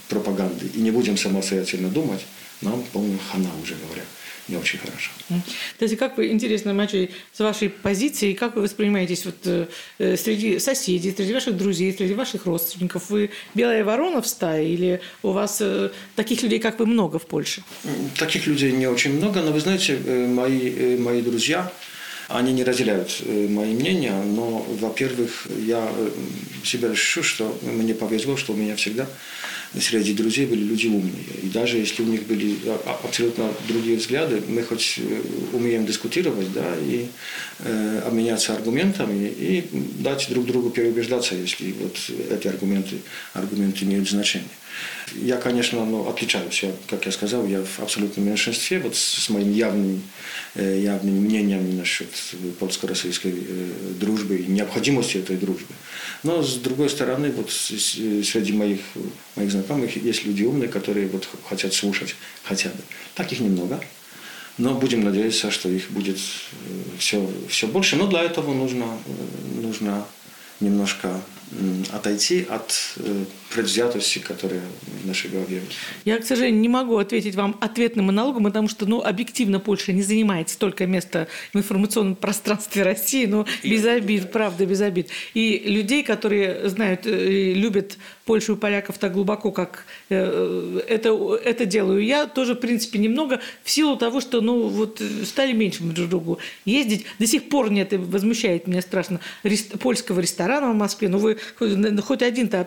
пропаганды 0.09 0.67
и 0.75 0.81
не 0.81 0.91
будем 0.91 1.17
самостоятельно 1.17 1.89
думать, 1.89 2.21
нам, 2.61 2.85
по-моему, 2.93 3.19
хана 3.31 3.51
уже 3.63 3.75
говорят 3.75 4.07
не 4.51 4.57
очень 4.57 4.79
хорошо. 4.79 5.11
Кстати, 5.73 5.95
как 5.95 6.19
вы, 6.19 6.29
интересно, 6.29 6.75
Мачой, 6.75 7.11
с 7.33 7.41
вашей 7.41 7.69
позиции, 7.69 8.35
как 8.35 8.57
вы 8.57 8.63
воспринимаетесь 8.63 9.25
вот, 9.25 9.37
э, 9.45 10.17
среди 10.17 10.59
соседей, 10.59 11.15
среди 11.17 11.33
ваших 11.33 11.57
друзей, 11.57 11.93
среди 11.93 12.15
ваших 12.15 12.47
родственников? 12.47 13.11
Вы 13.11 13.31
белая 13.55 13.85
ворона 13.85 14.21
в 14.21 14.27
стае 14.27 14.69
или 14.75 15.01
у 15.23 15.31
вас 15.31 15.59
э, 15.61 15.91
таких 16.17 16.43
людей, 16.43 16.59
как 16.59 16.79
вы, 16.81 16.87
много 16.87 17.19
в 17.19 17.27
Польше? 17.27 17.63
Таких 18.19 18.47
людей 18.47 18.73
не 18.73 18.87
очень 18.87 19.17
много, 19.17 19.41
но 19.41 19.53
вы 19.53 19.61
знаете, 19.61 19.99
э, 20.05 20.27
мои, 20.27 20.97
мои 20.99 21.23
друзья, 21.23 21.71
Они 22.31 22.53
не 22.53 22.65
разделяют 22.65 23.23
мои 23.27 23.75
мнения, 23.75 24.15
но, 24.23 24.65
во-первых, 24.81 25.47
я 25.67 25.91
себя 26.65 26.91
ощущу, 26.91 27.23
что 27.23 27.59
мне 27.63 27.95
повезло, 27.95 28.37
что 28.37 28.53
у 28.53 28.57
меня 28.57 28.77
всегда 28.77 29.07
среди 29.79 30.15
друзей 30.15 30.47
были 30.47 30.65
люди 30.65 30.89
умные. 30.89 31.25
И 31.43 31.49
даже 31.49 31.77
если 31.77 32.03
у 32.03 32.07
них 32.07 32.27
были 32.27 32.57
абсолютно 33.05 33.53
другие 33.69 33.99
взгляды, 33.99 34.43
мы 34.49 34.63
хоть 34.63 34.99
умеем 35.53 35.87
дискутировать, 35.87 36.53
да, 36.53 36.75
и 36.81 37.07
э, 37.61 38.03
обменяться 38.07 38.55
аргументами 38.55 39.29
и 39.29 39.69
дать 39.73 40.27
друг 40.29 40.47
другу 40.47 40.71
переубеждаться, 40.71 41.35
если 41.35 41.73
вот 41.73 41.97
эти 42.31 42.49
аргументы, 42.49 42.97
аргументы 43.33 43.85
имеют 43.85 44.09
значение. 44.09 44.49
Я, 45.15 45.37
конечно, 45.37 45.85
ну, 45.85 46.09
отличаюсь. 46.09 46.63
Я, 46.63 46.73
как 46.89 47.07
я 47.07 47.13
сказал, 47.13 47.47
я 47.47 47.63
в 47.63 47.81
абсолютном 47.81 48.27
меньшинстве 48.27 48.79
вот 48.79 48.95
с, 48.95 49.25
с 49.25 49.29
моим 49.29 49.53
явным, 49.53 50.03
э, 50.55 50.81
явным 50.81 51.15
мнением 51.15 51.77
насчет 51.77 52.09
польско-российской 52.59 53.33
э, 53.37 53.71
дружбы 53.99 54.37
и 54.37 54.47
необходимости 54.47 55.19
этой 55.19 55.37
дружбы. 55.37 55.75
Но, 56.23 56.43
с 56.43 56.57
другой 56.57 56.91
стороны, 56.91 57.33
вот 57.33 57.51
среди 57.51 58.53
моих, 58.53 58.81
моих 59.37 59.51
знакомых 59.51 59.97
есть 59.97 60.25
люди 60.25 60.45
умные, 60.45 60.69
которые 60.69 61.09
вот 61.09 61.29
хотят 61.49 61.75
слушать 61.75 62.15
хотя 62.45 62.69
бы. 62.69 62.83
Таких 63.15 63.41
немного. 63.41 63.83
Но 64.59 64.75
будем 64.75 65.03
надеяться, 65.03 65.51
что 65.51 65.69
их 65.69 65.91
будет 65.91 66.19
все, 66.99 67.19
э, 67.23 67.49
все 67.49 67.67
больше. 67.67 67.97
Но 67.97 68.07
для 68.07 68.23
этого 68.23 68.55
нужно, 68.55 68.87
нужно 69.61 70.07
немножко 70.61 71.21
отойти 71.93 72.47
от 72.49 72.95
э, 72.97 73.25
предвзятости, 73.53 74.21
которая 74.21 74.63
в 75.03 75.07
нашей 75.07 75.31
голове. 75.31 75.63
Я, 76.05 76.19
к 76.19 76.25
сожалению, 76.25 76.61
не 76.61 76.69
могу 76.69 76.97
ответить 76.97 77.35
вам 77.35 77.57
ответным 77.61 78.07
монологом, 78.07 78.45
потому 78.45 78.69
что, 78.69 78.87
ну, 78.87 79.03
объективно 79.03 79.59
Польша 79.59 79.93
не 79.93 80.03
занимает 80.03 80.49
столько 80.49 80.87
места 80.87 81.27
в 81.53 81.59
информационном 81.59 82.15
пространстве 82.15 82.85
России, 82.85 83.27
но 83.27 83.47
без 83.65 83.85
обид, 83.85 84.31
правда, 84.31 84.65
без 84.65 84.81
обид. 84.81 85.09
И 85.35 85.59
людей, 85.67 86.05
которые 86.05 86.69
знают 86.69 87.07
и 87.07 87.55
любят 87.55 87.99
Польшу 88.25 88.55
и 88.55 88.57
поляков 88.57 88.99
так 88.99 89.13
глубоко, 89.13 89.51
как 89.51 89.87
э, 90.09 90.81
это, 90.89 91.11
это 91.45 91.67
делаю 91.67 92.05
я, 92.05 92.27
тоже, 92.27 92.55
в 92.55 92.61
принципе, 92.61 93.01
немного 93.01 93.41
в 93.65 93.71
силу 93.71 93.97
того, 93.97 94.21
что, 94.21 94.41
ну, 94.41 94.69
вот 94.69 95.03
стали 95.25 95.53
меньше 95.53 95.83
друг 95.83 96.09
другу 96.09 96.39
ездить. 96.65 97.07
До 97.19 97.27
сих 97.27 97.49
пор 97.49 97.73
нет, 97.73 97.93
и 97.93 97.97
возмущает 97.97 98.69
меня 98.69 98.83
страшно, 98.83 99.19
польского 99.81 100.21
ресторана 100.21 100.71
в 100.71 100.77
Москве. 100.77 101.09
Ну, 101.09 101.19
вы 101.19 101.40
хоть 101.59 102.23
один-то 102.23 102.61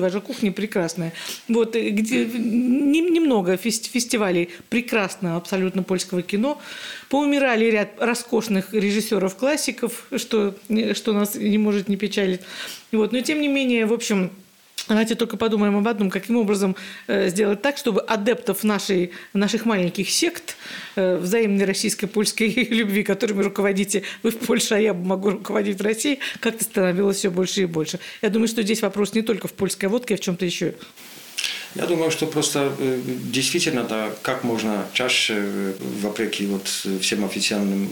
вас 0.00 0.12
же 0.12 0.20
кухня 0.20 0.52
прекрасная. 0.52 1.12
Вот, 1.48 1.76
э, 1.76 1.90
где 1.90 2.24
немного 2.26 3.56
фестивалей 3.56 4.50
прекрасного 4.68 5.36
абсолютно 5.36 5.82
польского 5.82 6.22
кино. 6.22 6.60
Поумирали 7.08 7.66
ряд 7.66 7.90
роскошных 7.98 8.72
режиссеров-классиков, 8.72 10.06
что, 10.16 10.54
что 10.94 11.12
нас 11.12 11.34
не 11.34 11.58
может 11.58 11.88
не 11.88 11.96
печалить. 11.96 12.40
Вот. 12.90 13.12
Но 13.12 13.20
тем 13.20 13.40
не 13.40 13.48
менее, 13.48 13.86
в 13.86 13.92
общем, 13.92 14.30
Давайте 14.88 15.14
только 15.14 15.36
подумаем 15.36 15.76
об 15.76 15.86
одном, 15.86 16.10
каким 16.10 16.36
образом 16.36 16.74
э, 17.06 17.28
сделать 17.28 17.62
так, 17.62 17.76
чтобы 17.76 18.00
адептов 18.00 18.64
нашей, 18.64 19.12
наших 19.32 19.64
маленьких 19.64 20.10
сект, 20.10 20.56
э, 20.96 21.16
взаимной 21.18 21.66
российско-польской 21.66 22.48
любви, 22.70 23.04
которыми 23.04 23.42
руководите 23.42 24.02
вы 24.24 24.30
в 24.32 24.38
Польше, 24.38 24.74
а 24.74 24.78
я 24.78 24.92
могу 24.92 25.30
руководить 25.30 25.78
в 25.78 25.82
России, 25.82 26.18
как-то 26.40 26.64
становилось 26.64 27.18
все 27.18 27.30
больше 27.30 27.62
и 27.62 27.66
больше. 27.66 28.00
Я 28.22 28.30
думаю, 28.30 28.48
что 28.48 28.62
здесь 28.62 28.82
вопрос 28.82 29.14
не 29.14 29.22
только 29.22 29.46
в 29.46 29.52
польской 29.52 29.88
водке, 29.88 30.14
а 30.14 30.16
в 30.16 30.20
чем-то 30.20 30.44
еще. 30.44 30.74
Я 31.74 31.86
думаю, 31.86 32.10
что 32.10 32.26
просто 32.26 32.72
э, 32.78 33.00
действительно, 33.06 33.84
да, 33.84 34.10
как 34.22 34.44
можно 34.44 34.86
чаще, 34.92 35.74
вопреки 36.02 36.46
вот 36.46 36.66
всем 37.00 37.24
официальным 37.24 37.88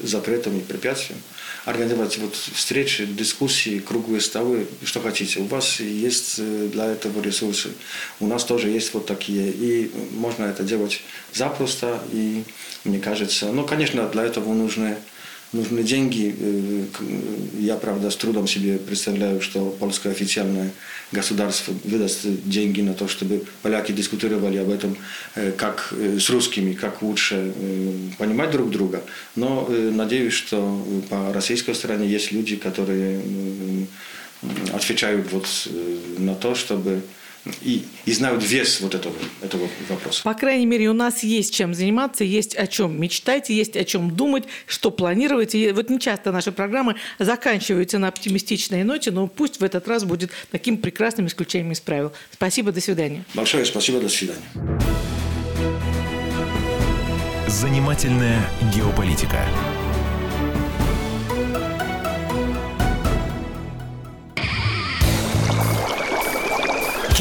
запретам 0.00 0.58
и 0.58 0.60
препятствиям, 0.60 1.20
организовать 1.64 2.18
вот 2.18 2.34
встречи, 2.34 3.06
дискуссии, 3.06 3.78
круглые 3.78 4.20
столы, 4.20 4.66
что 4.84 5.00
хотите. 5.00 5.40
У 5.40 5.46
вас 5.46 5.80
есть 5.80 6.36
э, 6.38 6.68
для 6.72 6.86
этого 6.86 7.22
ресурсы, 7.22 7.70
у 8.20 8.26
нас 8.26 8.44
тоже 8.44 8.68
есть 8.68 8.92
вот 8.94 9.06
такие, 9.06 9.50
и 9.50 9.90
можно 10.12 10.44
это 10.44 10.64
делать 10.64 11.02
запросто, 11.32 12.02
и 12.12 12.44
мне 12.84 12.98
кажется, 12.98 13.52
ну, 13.52 13.64
конечно, 13.64 14.08
для 14.08 14.24
этого 14.24 14.52
нужны 14.52 14.96
нужны 15.52 15.82
деньги. 15.82 16.34
Э, 16.38 16.84
я, 17.58 17.76
правда, 17.76 18.10
с 18.10 18.16
трудом 18.16 18.46
себе 18.46 18.78
представляю, 18.78 19.40
что 19.40 19.70
польское 19.70 20.12
официальное 20.12 20.70
государство 21.12 21.74
выдаст 21.84 22.20
деньги 22.44 22.80
на 22.80 22.94
то, 22.94 23.08
чтобы 23.08 23.44
поляки 23.62 23.92
дискутировали 23.92 24.58
об 24.58 24.70
этом, 24.70 24.96
э, 25.34 25.52
как 25.52 25.92
э, 25.92 26.18
с 26.18 26.30
русскими, 26.30 26.72
как 26.72 27.02
лучше 27.02 27.52
понимать 28.18 28.50
друг 28.50 28.70
друга. 28.70 29.02
Но 29.36 29.68
надеюсь, 29.68 30.32
что 30.32 30.84
по 31.08 31.32
российской 31.32 31.74
стороне 31.74 32.08
есть 32.08 32.32
люди, 32.32 32.56
которые 32.56 33.20
отвечают 34.72 35.30
вот 35.32 35.46
на 36.18 36.34
то, 36.34 36.54
чтобы 36.54 37.02
и, 37.62 37.84
и 38.04 38.12
знают 38.12 38.42
вес 38.44 38.80
вот 38.80 38.94
этого, 38.94 39.14
этого 39.40 39.68
вопроса. 39.88 40.22
По 40.22 40.34
крайней 40.34 40.66
мере, 40.66 40.88
у 40.88 40.92
нас 40.92 41.22
есть 41.22 41.54
чем 41.54 41.74
заниматься, 41.74 42.24
есть 42.24 42.54
о 42.54 42.66
чем 42.66 43.00
мечтать, 43.00 43.50
есть 43.50 43.76
о 43.76 43.84
чем 43.84 44.14
думать, 44.14 44.44
что 44.66 44.90
планировать. 44.90 45.54
И 45.54 45.72
вот 45.72 45.90
не 45.90 45.98
часто 45.98 46.30
наши 46.30 46.52
программы 46.52 46.96
заканчиваются 47.18 47.98
на 47.98 48.08
оптимистичной 48.08 48.84
ноте, 48.84 49.10
но 49.10 49.26
пусть 49.26 49.60
в 49.60 49.64
этот 49.64 49.88
раз 49.88 50.04
будет 50.04 50.30
таким 50.50 50.76
прекрасным 50.76 51.26
исключением 51.26 51.72
из 51.72 51.80
правил. 51.80 52.12
Спасибо, 52.30 52.72
до 52.72 52.80
свидания. 52.80 53.24
Большое 53.34 53.64
спасибо, 53.64 54.00
до 54.00 54.08
свидания. 54.08 54.42
Занимательная 57.48 58.48
геополитика. 58.74 59.44